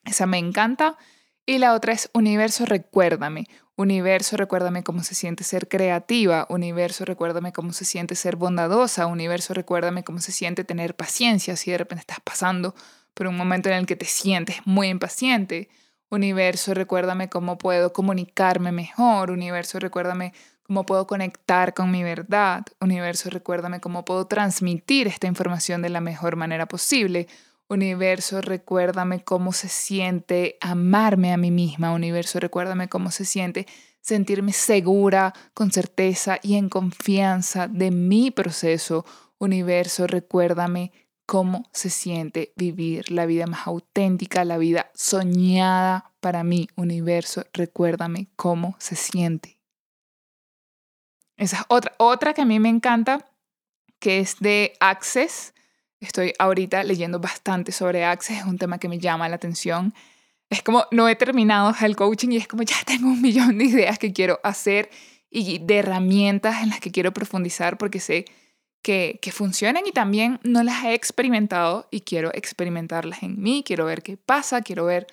[0.03, 0.97] Esa me encanta.
[1.45, 3.47] Y la otra es universo, recuérdame.
[3.77, 6.45] Universo, recuérdame cómo se siente ser creativa.
[6.49, 9.05] Universo, recuérdame cómo se siente ser bondadosa.
[9.05, 12.75] Universo, recuérdame cómo se siente tener paciencia si de repente estás pasando
[13.13, 15.69] por un momento en el que te sientes muy impaciente.
[16.11, 19.31] Universo, recuérdame cómo puedo comunicarme mejor.
[19.31, 22.65] Universo, recuérdame cómo puedo conectar con mi verdad.
[22.81, 27.27] Universo, recuérdame cómo puedo transmitir esta información de la mejor manera posible.
[27.69, 31.93] Universo, recuérdame cómo se siente amarme a mí misma.
[31.93, 33.65] Universo, recuérdame cómo se siente
[34.01, 39.05] sentirme segura, con certeza y en confianza de mi proceso.
[39.37, 40.91] Universo, recuérdame
[41.31, 46.67] cómo se siente vivir la vida más auténtica, la vida soñada para mí.
[46.75, 49.57] Universo, recuérdame cómo se siente.
[51.37, 53.25] Esa es otra, otra que a mí me encanta,
[53.99, 55.53] que es de Access.
[56.01, 59.93] Estoy ahorita leyendo bastante sobre Access, es un tema que me llama la atención.
[60.49, 63.63] Es como, no he terminado el coaching y es como, ya tengo un millón de
[63.63, 64.89] ideas que quiero hacer
[65.29, 68.25] y de herramientas en las que quiero profundizar porque sé
[68.81, 73.85] que, que funcionan y también no las he experimentado y quiero experimentarlas en mí, quiero
[73.85, 75.07] ver qué pasa, quiero ver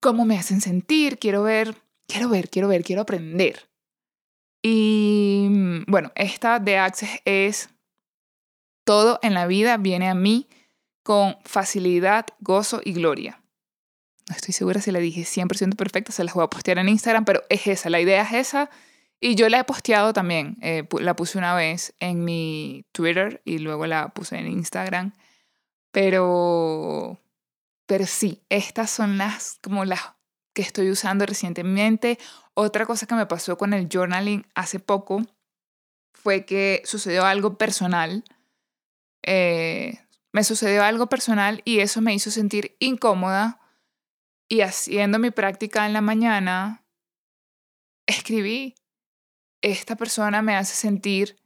[0.00, 1.76] cómo me hacen sentir, quiero ver,
[2.06, 3.68] quiero ver, quiero ver, quiero aprender.
[4.62, 7.70] Y mm, bueno, esta de Access es
[8.84, 10.48] todo en la vida viene a mí
[11.02, 13.42] con facilidad, gozo y gloria.
[14.28, 17.24] No estoy segura si la dije 100% perfecta, se las voy a postear en Instagram,
[17.24, 18.70] pero es esa, la idea es esa
[19.20, 23.58] y yo la he posteado también, eh, la puse una vez en mi Twitter y
[23.58, 25.12] luego la puse en Instagram.
[25.90, 27.18] Pero,
[27.86, 30.00] pero sí, estas son las como las
[30.54, 32.18] que estoy usando recientemente.
[32.54, 35.22] Otra cosa que me pasó con el journaling hace poco
[36.12, 38.24] fue que sucedió algo personal.
[39.22, 39.98] Eh,
[40.32, 43.60] me sucedió algo personal y eso me hizo sentir incómoda.
[44.48, 46.84] Y haciendo mi práctica en la mañana,
[48.06, 48.74] escribí
[49.62, 51.36] esta persona me hace sentir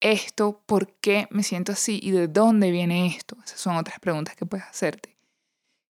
[0.00, 3.36] esto, por qué me siento así y de dónde viene esto.
[3.44, 5.16] Esas son otras preguntas que puedes hacerte.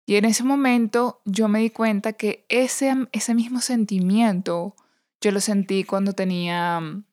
[0.06, 4.76] Y en ese momento yo me di cuenta que ese, ese mismo sentimiento
[5.20, 7.04] yo lo sentí cuando tenía mm,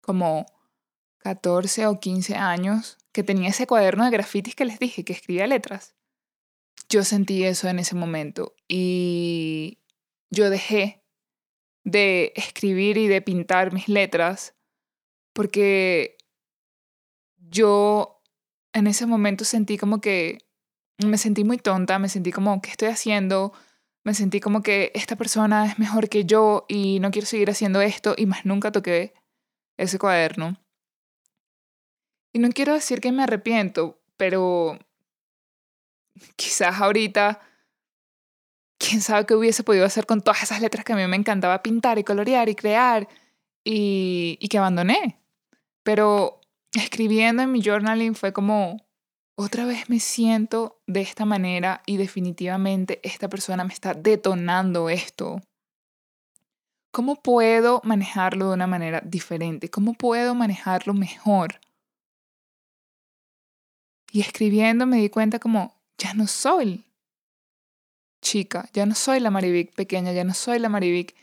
[0.00, 0.46] como
[1.18, 5.46] 14 o 15 años, que tenía ese cuaderno de grafitis que les dije, que escribía
[5.46, 5.94] letras.
[6.88, 9.78] Yo sentí eso en ese momento y
[10.30, 11.02] yo dejé
[11.90, 14.54] de escribir y de pintar mis letras,
[15.32, 16.16] porque
[17.36, 18.22] yo
[18.72, 20.38] en ese momento sentí como que
[20.98, 23.52] me sentí muy tonta, me sentí como, ¿qué estoy haciendo?
[24.04, 27.80] Me sentí como que esta persona es mejor que yo y no quiero seguir haciendo
[27.80, 29.14] esto y más nunca toqué
[29.76, 30.60] ese cuaderno.
[32.32, 34.78] Y no quiero decir que me arrepiento, pero
[36.36, 37.40] quizás ahorita
[38.78, 41.62] quién sabe qué hubiese podido hacer con todas esas letras que a mí me encantaba
[41.62, 43.08] pintar y colorear y crear
[43.64, 45.18] y, que abandoné.
[45.82, 46.40] Pero
[46.72, 48.86] escribiendo en mi journaling fue como,
[49.36, 55.40] otra vez me siento de esta manera y definitivamente esta persona me está detonando esto.
[56.90, 59.68] ¿Cómo puedo manejarlo de una manera diferente?
[59.68, 61.60] ¿Cómo puedo manejarlo mejor?
[64.10, 66.87] Y escribiendo me di cuenta como, ya no soy
[68.28, 71.14] chica, ya no soy la Marivic pequeña, ya no soy la Marivic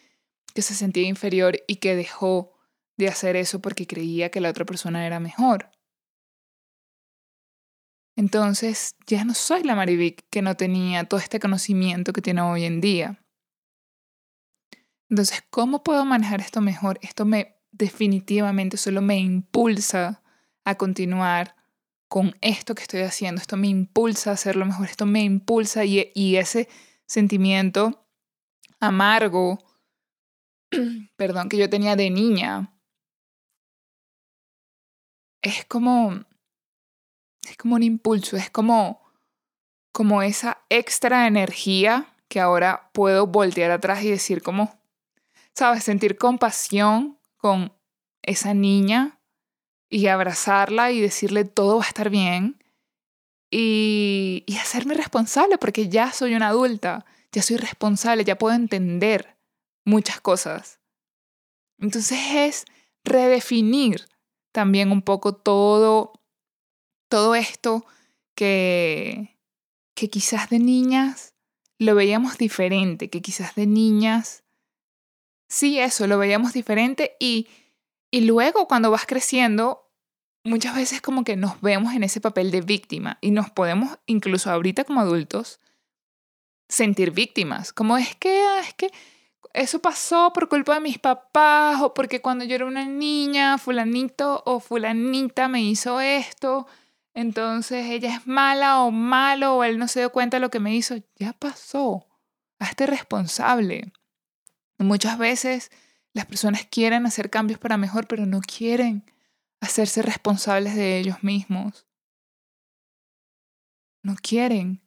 [0.56, 2.54] que se sentía inferior y que dejó
[2.98, 5.70] de hacer eso porque creía que la otra persona era mejor.
[8.15, 12.63] Entonces ya no soy la Marivic que no tenía todo este conocimiento que tiene hoy
[12.63, 13.24] en día.
[15.08, 16.98] Entonces, ¿cómo puedo manejar esto mejor?
[17.04, 20.24] Esto me definitivamente solo me impulsa
[20.63, 21.56] a continuar
[22.08, 23.41] con esto que estoy haciendo.
[23.41, 24.88] Esto me impulsa a hacerlo mejor.
[24.88, 26.68] Esto me impulsa y, y ese
[27.06, 28.06] sentimiento
[28.80, 29.60] amargo,
[31.15, 32.72] perdón, que yo tenía de niña,
[35.41, 36.26] es como,
[37.48, 39.02] es como un impulso, es como,
[39.91, 44.80] como esa extra energía que ahora puedo voltear atrás y decir como,
[45.54, 45.84] ¿sabes?
[45.84, 47.74] Sentir compasión con
[48.24, 49.20] esa niña
[49.88, 52.64] y abrazarla y decirle todo va a estar bien
[53.58, 59.37] y, hacerme responsable porque ya soy una adulta, ya soy responsable, ya puedo entender
[59.85, 60.79] muchas cosas.
[61.79, 62.65] Entonces es
[63.06, 64.08] redefinir
[64.51, 66.13] también un poco todo,
[67.10, 67.85] todo esto
[68.35, 69.37] que,
[69.93, 71.33] que quizás de niñas
[71.77, 74.43] lo veíamos diferente, que quizás de niñas,
[75.47, 77.47] sí, eso, lo veíamos diferente y,
[78.12, 79.85] y luego cuando vas creciendo
[80.46, 84.50] muchas veces como que nos vemos en ese papel de víctima y nos podemos, incluso
[84.52, 85.60] ahorita como adultos,
[86.69, 87.73] sentir víctimas.
[87.73, 88.91] Como es que, ah, es que
[89.54, 94.43] eso pasó por culpa de mis papás o porque cuando yo era una niña, fulanito
[94.46, 96.67] o fulanita me hizo esto,
[97.13, 100.60] entonces ella es mala o malo o él no se dio cuenta de lo que
[100.60, 100.96] me hizo.
[101.15, 102.06] Ya pasó.
[102.60, 103.93] hazte responsable.
[104.77, 105.71] Muchas veces
[106.13, 109.04] las personas quieren hacer cambios para mejor, pero no quieren
[109.66, 111.88] hacerse responsables de ellos mismos.
[114.02, 114.82] No quieren.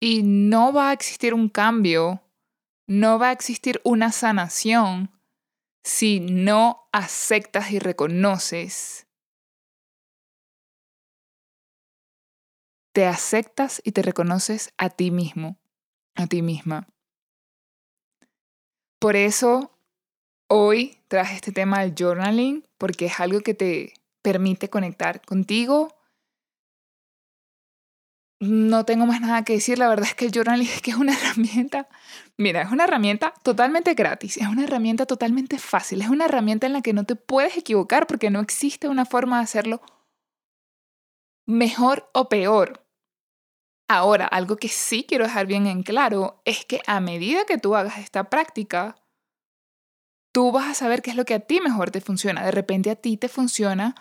[0.00, 2.22] Y no va a existir un cambio,
[2.86, 5.10] no va a existir una sanación
[5.84, 9.06] si no aceptas y reconoces.
[12.92, 15.56] Te aceptas y te reconoces a ti mismo,
[16.14, 16.88] a ti misma.
[18.98, 19.72] Por eso
[20.48, 25.88] hoy traje este tema del journaling, porque es algo que te permite conectar contigo.
[28.40, 30.96] No tengo más nada que decir, la verdad es que el journaling es que es
[30.96, 31.88] una herramienta,
[32.36, 36.72] mira, es una herramienta totalmente gratis, es una herramienta totalmente fácil, es una herramienta en
[36.72, 39.80] la que no te puedes equivocar porque no existe una forma de hacerlo
[41.46, 42.84] mejor o peor.
[43.88, 47.76] Ahora, algo que sí quiero dejar bien en claro es que a medida que tú
[47.76, 48.96] hagas esta práctica,
[50.32, 52.44] tú vas a saber qué es lo que a ti mejor te funciona.
[52.44, 53.94] De repente a ti te funciona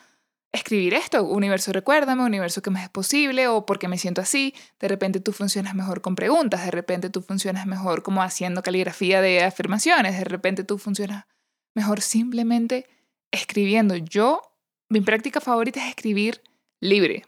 [0.52, 4.54] escribir esto, universo recuérdame, universo que me es posible o porque me siento así.
[4.80, 9.22] De repente tú funcionas mejor con preguntas, de repente tú funcionas mejor como haciendo caligrafía
[9.22, 11.26] de afirmaciones, de repente tú funcionas
[11.74, 12.88] mejor simplemente
[13.32, 13.96] escribiendo.
[13.96, 14.42] Yo,
[14.90, 16.42] mi práctica favorita es escribir
[16.82, 17.26] libre.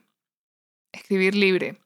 [0.91, 1.79] Escribir libre.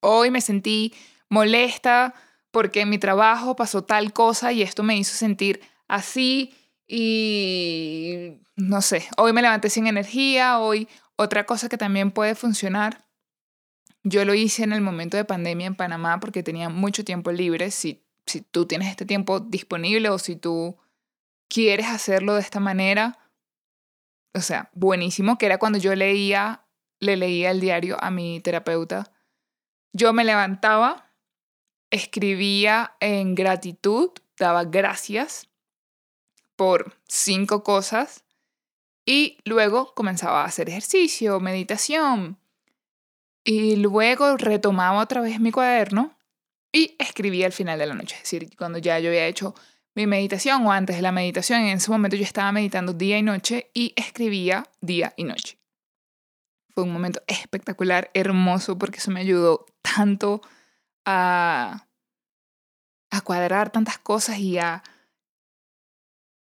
[0.00, 0.94] Hoy me sentí
[1.28, 2.14] molesta
[2.50, 6.54] porque en mi trabajo pasó tal cosa y esto me hizo sentir así
[6.86, 13.04] y no sé, hoy me levanté sin energía, hoy otra cosa que también puede funcionar.
[14.02, 17.70] Yo lo hice en el momento de pandemia en Panamá porque tenía mucho tiempo libre.
[17.70, 20.76] Si, si tú tienes este tiempo disponible o si tú
[21.48, 23.18] quieres hacerlo de esta manera,
[24.34, 26.66] o sea, buenísimo, que era cuando yo leía,
[27.00, 29.10] le leía el diario a mi terapeuta.
[29.94, 31.12] Yo me levantaba,
[31.90, 35.48] escribía en gratitud, daba gracias
[36.56, 38.24] por cinco cosas
[39.06, 42.38] y luego comenzaba a hacer ejercicio, meditación.
[43.44, 46.16] Y luego retomaba otra vez mi cuaderno
[46.72, 48.16] y escribía al final de la noche.
[48.16, 49.54] Es decir, cuando ya yo había hecho
[49.94, 53.22] mi meditación o antes de la meditación, en ese momento yo estaba meditando día y
[53.22, 55.58] noche y escribía día y noche.
[56.70, 60.40] Fue un momento espectacular, hermoso, porque eso me ayudó tanto
[61.04, 61.86] a,
[63.10, 64.82] a cuadrar tantas cosas y a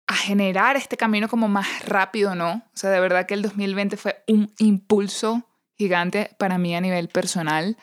[0.08, 2.64] a generar este camino como más rápido, ¿no?
[2.74, 5.48] O sea, de verdad que el 2020 fue un impulso
[5.78, 7.78] gigante para mí a nivel personal.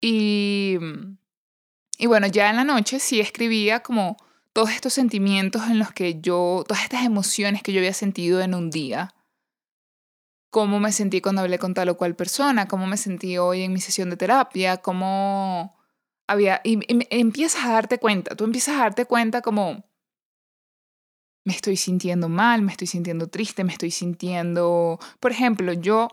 [0.00, 0.78] Y,
[1.98, 4.16] y bueno, ya en la noche sí escribía como
[4.52, 8.54] todos estos sentimientos en los que yo, todas estas emociones que yo había sentido en
[8.54, 9.14] un día.
[10.50, 13.72] Cómo me sentí cuando hablé con tal o cual persona, cómo me sentí hoy en
[13.72, 15.76] mi sesión de terapia, cómo
[16.26, 16.60] había...
[16.64, 19.87] Y, y empiezas a darte cuenta, tú empiezas a darte cuenta como
[21.48, 25.00] me estoy sintiendo mal, me estoy sintiendo triste, me estoy sintiendo...
[25.18, 26.08] Por ejemplo, yo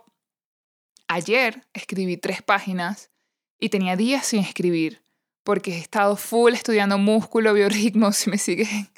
[1.10, 3.12] ayer escribí tres páginas
[3.60, 5.04] y tenía días sin escribir
[5.44, 8.90] porque he estado full estudiando músculo, biorritmo, si me siguen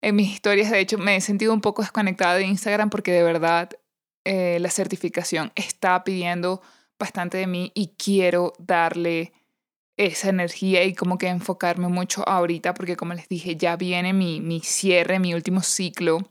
[0.00, 0.72] en mis historias.
[0.72, 3.70] De hecho, me he sentido un poco desconectada de Instagram porque de verdad
[4.24, 6.62] eh, la certificación está pidiendo
[6.98, 9.32] bastante de mí y quiero darle
[10.00, 14.40] esa energía y como que enfocarme mucho ahorita porque como les dije, ya viene mi,
[14.40, 16.26] mi cierre, mi último ciclo.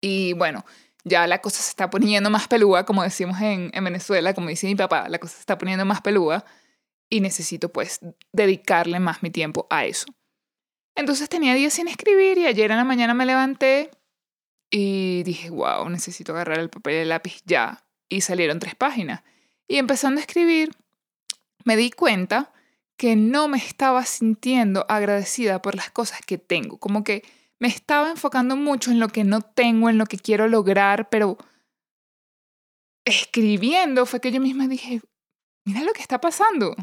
[0.00, 0.64] Y bueno,
[1.04, 4.66] ya la cosa se está poniendo más pelúa, como decimos en, en Venezuela, como dice
[4.66, 6.44] mi papá, la cosa se está poniendo más pelúa
[7.10, 8.00] y necesito pues
[8.32, 10.06] dedicarle más mi tiempo a eso.
[10.94, 13.90] Entonces tenía días sin escribir y ayer en la mañana me levanté
[14.70, 17.84] y dije, wow, necesito agarrar el papel y el lápiz ya.
[18.08, 19.22] Y salieron tres páginas.
[19.68, 20.70] Y empezando a escribir,
[21.64, 22.53] me di cuenta
[22.96, 27.22] que no me estaba sintiendo agradecida por las cosas que tengo, como que
[27.60, 31.38] me estaba enfocando mucho en lo que no tengo, en lo que quiero lograr, pero
[33.04, 35.00] escribiendo fue que yo misma dije,
[35.66, 36.74] mira lo que está pasando.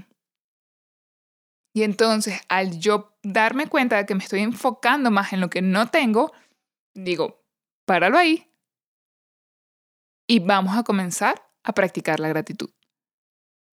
[1.73, 5.61] Y entonces, al yo darme cuenta de que me estoy enfocando más en lo que
[5.61, 6.33] no tengo,
[6.93, 7.41] digo,
[7.85, 8.51] páralo ahí
[10.27, 12.69] y vamos a comenzar a practicar la gratitud.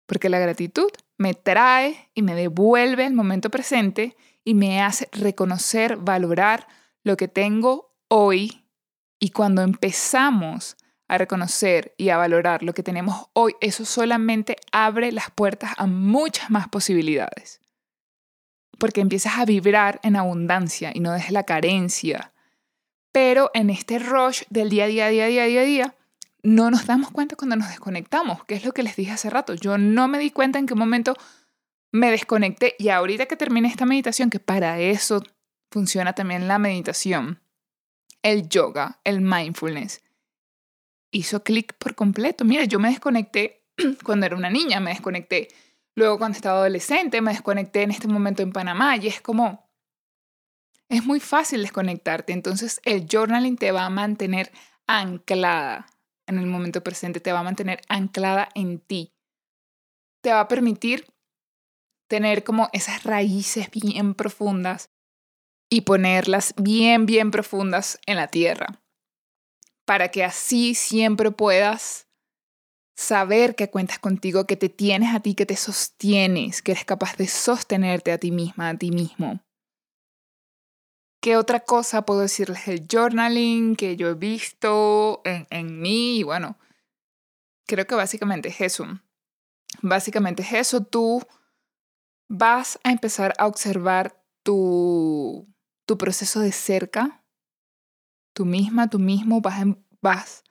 [0.06, 0.90] Porque la gratitud
[1.22, 6.68] me trae y me devuelve el momento presente y me hace reconocer, valorar
[7.04, 8.66] lo que tengo hoy.
[9.20, 15.12] Y cuando empezamos a reconocer y a valorar lo que tenemos hoy, eso solamente abre
[15.12, 17.62] las puertas a muchas más posibilidades.
[18.80, 22.34] Porque empiezas a vibrar en abundancia y no desde la carencia.
[23.12, 25.96] Pero en este rush del día a día, día, día, día, día,
[26.44, 29.54] no nos damos cuenta cuando nos desconectamos, que es lo que les dije hace rato.
[29.54, 31.16] Yo no me di cuenta en qué momento
[31.92, 35.22] me desconecté y ahorita que terminé esta meditación, que para eso
[35.70, 37.42] funciona también la meditación,
[38.24, 40.02] el yoga, el mindfulness,
[41.12, 42.46] hizo clic por completo.
[42.46, 43.66] Mira, yo me desconecté
[44.04, 45.50] cuando era una niña, me desconecté
[45.96, 49.70] luego cuando estaba adolescente, me desconecté en este momento en Panamá y es como,
[50.90, 52.34] es muy fácil desconectarte.
[52.34, 54.52] Entonces el journaling te va a mantener
[54.88, 55.88] anclada
[56.32, 59.14] en el momento presente, te va a mantener anclada en ti.
[60.22, 61.06] Te va a permitir
[62.10, 64.90] tener como esas raíces bien profundas
[65.70, 68.82] y ponerlas bien, bien profundas en la tierra,
[69.86, 72.08] para que así siempre puedas
[72.98, 77.16] saber que cuentas contigo, que te tienes a ti, que te sostienes, que eres capaz
[77.16, 79.40] de sostenerte a ti misma, a ti mismo.
[81.22, 86.18] ¿Qué otra cosa puedo decirles del journaling que yo he visto en, mí?
[86.18, 86.58] Y bueno,
[87.68, 88.88] creo que básicamente es eso.
[89.84, 90.84] Básicamente es eso.
[90.84, 91.22] Tú
[92.28, 95.48] vas a empezar a observar tu,
[95.86, 97.24] tu proceso de cerca,
[98.34, 99.64] tú misma, tú mismo, vas,
[100.02, 100.44] vas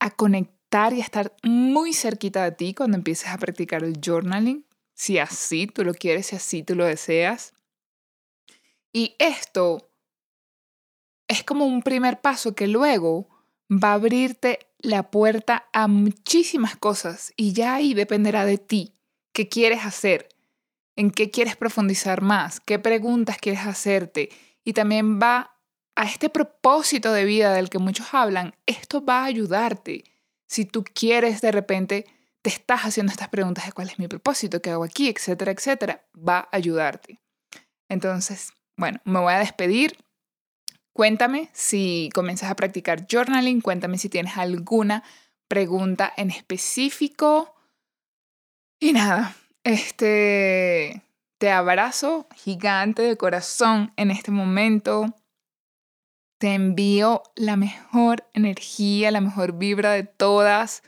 [0.00, 4.64] a conectar y a estar muy cerquita de ti cuando empieces a practicar el journaling,
[4.94, 7.52] si así tú lo quieres, si así tú lo deseas.
[8.92, 9.90] Y esto
[11.28, 13.28] es como un primer paso que luego
[13.70, 18.94] va a abrirte la puerta a muchísimas cosas y ya ahí dependerá de ti
[19.32, 20.28] qué quieres hacer
[20.96, 24.30] en qué quieres profundizar más, qué preguntas quieres hacerte.
[24.64, 25.56] Y también va
[25.94, 30.04] a este propósito de vida del que muchos hablan, esto va a ayudarte.
[30.46, 32.06] Si tú quieres de repente,
[32.42, 36.04] te estás haciendo estas preguntas de cuál es mi propósito, qué hago aquí, etcétera, etcétera,
[36.16, 37.20] va a ayudarte.
[37.88, 38.52] Entonces,
[38.82, 39.96] bueno, me voy a despedir.
[40.92, 45.04] Cuéntame si comienzas a practicar journaling, cuéntame si tienes alguna
[45.46, 47.54] pregunta en específico.
[48.80, 51.00] Y nada, este,
[51.38, 55.14] te abrazo gigante de corazón en este momento.
[56.38, 60.82] Te envío la mejor energía, la mejor vibra de todas.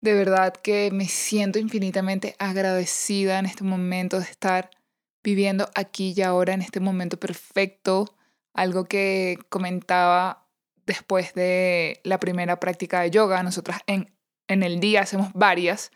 [0.00, 4.70] De verdad que me siento infinitamente agradecida en este momento de estar
[5.22, 8.16] viviendo aquí y ahora, en este momento perfecto.
[8.54, 10.46] Algo que comentaba
[10.86, 13.42] después de la primera práctica de yoga.
[13.42, 14.14] Nosotras en,
[14.48, 15.90] en el día hacemos varias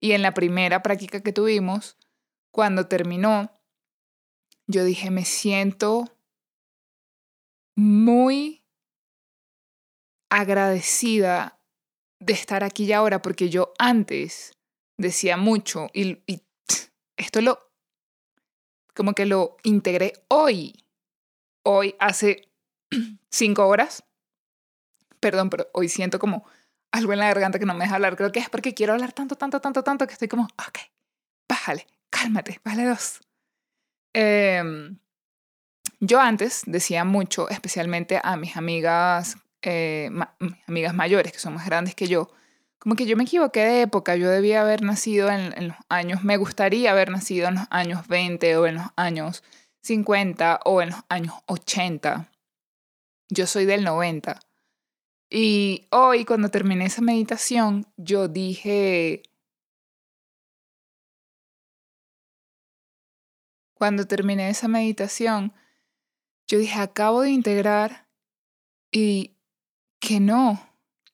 [0.00, 1.96] y en la primera práctica que tuvimos,
[2.50, 3.52] cuando terminó,
[4.66, 6.16] yo dije, me siento
[7.76, 8.64] muy
[10.30, 11.60] agradecida
[12.18, 14.52] de estar aquí y ahora, porque yo antes
[14.96, 16.42] decía mucho y, y
[17.16, 17.69] esto lo,
[19.00, 20.84] como que lo integré hoy,
[21.62, 22.50] hoy hace
[23.30, 24.04] cinco horas,
[25.20, 26.44] perdón, pero hoy siento como
[26.92, 28.14] algo en la garganta que no me deja hablar.
[28.14, 30.80] Creo que es porque quiero hablar tanto, tanto, tanto, tanto que estoy como, ok,
[31.48, 33.20] bájale, cálmate, bájale dos.
[34.12, 34.98] Em,
[36.00, 40.10] yo antes decía mucho, especialmente a mis amigas, eh,
[40.66, 42.30] amigas mayores, que son más grandes que yo,
[42.80, 46.24] como que yo me equivoqué de época, yo debía haber nacido en, en los años,
[46.24, 49.44] me gustaría haber nacido en los años 20 o en los años
[49.82, 52.30] 50 o en los años 80.
[53.28, 54.40] Yo soy del 90.
[55.30, 59.22] Y hoy, cuando terminé esa meditación, yo dije,
[63.74, 65.52] cuando terminé esa meditación,
[66.48, 68.08] yo dije, acabo de integrar
[68.90, 69.36] y
[70.00, 70.69] que no,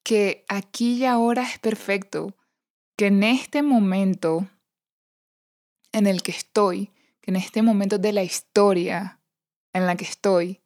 [0.06, 2.36] que aquí y ahora es perfecto,
[2.96, 4.48] que en este momento
[5.90, 9.20] en el que estoy, que en este momento de la historia
[9.72, 10.62] en la que estoy,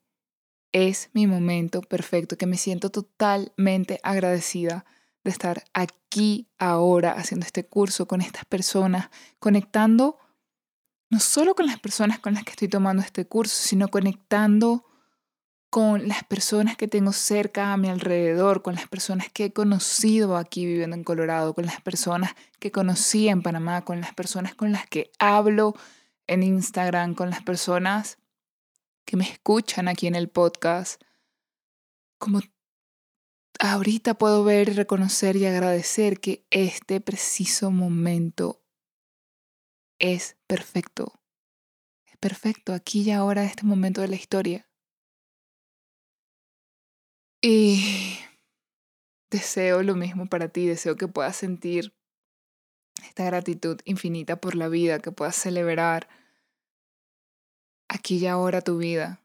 [0.73, 4.85] es mi momento perfecto, que me siento totalmente agradecida
[5.25, 10.19] de estar aquí ahora haciendo este curso con estas personas, conectando
[11.09, 14.85] no solo con las personas con las que estoy tomando este curso, sino conectando
[15.71, 20.37] con las personas que tengo cerca a mi alrededor, con las personas que he conocido
[20.37, 24.73] aquí viviendo en Colorado, con las personas que conocí en Panamá, con las personas con
[24.73, 25.75] las que hablo
[26.27, 28.19] en Instagram, con las personas
[29.05, 31.01] que me escuchan aquí en el podcast,
[32.19, 32.41] como
[33.61, 38.63] ahorita puedo ver, reconocer y agradecer que este preciso momento
[40.01, 41.21] es perfecto.
[42.07, 44.70] Es perfecto aquí y ahora, este momento de la historia.
[47.43, 48.19] Y
[49.31, 51.95] deseo lo mismo para ti, deseo que puedas sentir
[53.03, 56.09] esta gratitud infinita por la vida, que puedas celebrar
[57.89, 59.23] aquí y ahora tu vida.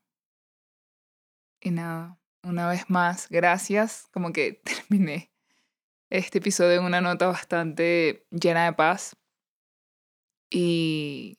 [1.62, 4.08] Y nada, una vez más, gracias.
[4.12, 5.32] Como que terminé
[6.10, 9.18] este episodio en una nota bastante llena de paz.
[10.50, 11.38] y,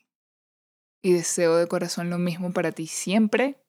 [1.02, 3.62] y deseo de corazón lo mismo para ti siempre.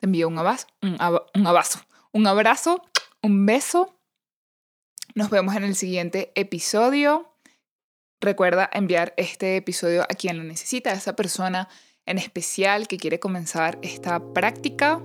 [0.00, 0.98] Te envío un abrazo, un,
[1.34, 1.80] un abrazo,
[2.12, 2.82] un abrazo,
[3.22, 3.96] un beso.
[5.14, 7.28] Nos vemos en el siguiente episodio.
[8.20, 11.68] Recuerda enviar este episodio a quien lo necesita, a esa persona
[12.06, 15.00] en especial que quiere comenzar esta práctica.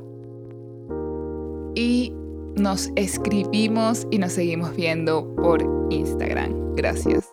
[1.75, 2.13] Y
[2.55, 6.75] nos escribimos y nos seguimos viendo por Instagram.
[6.75, 7.27] Gracias.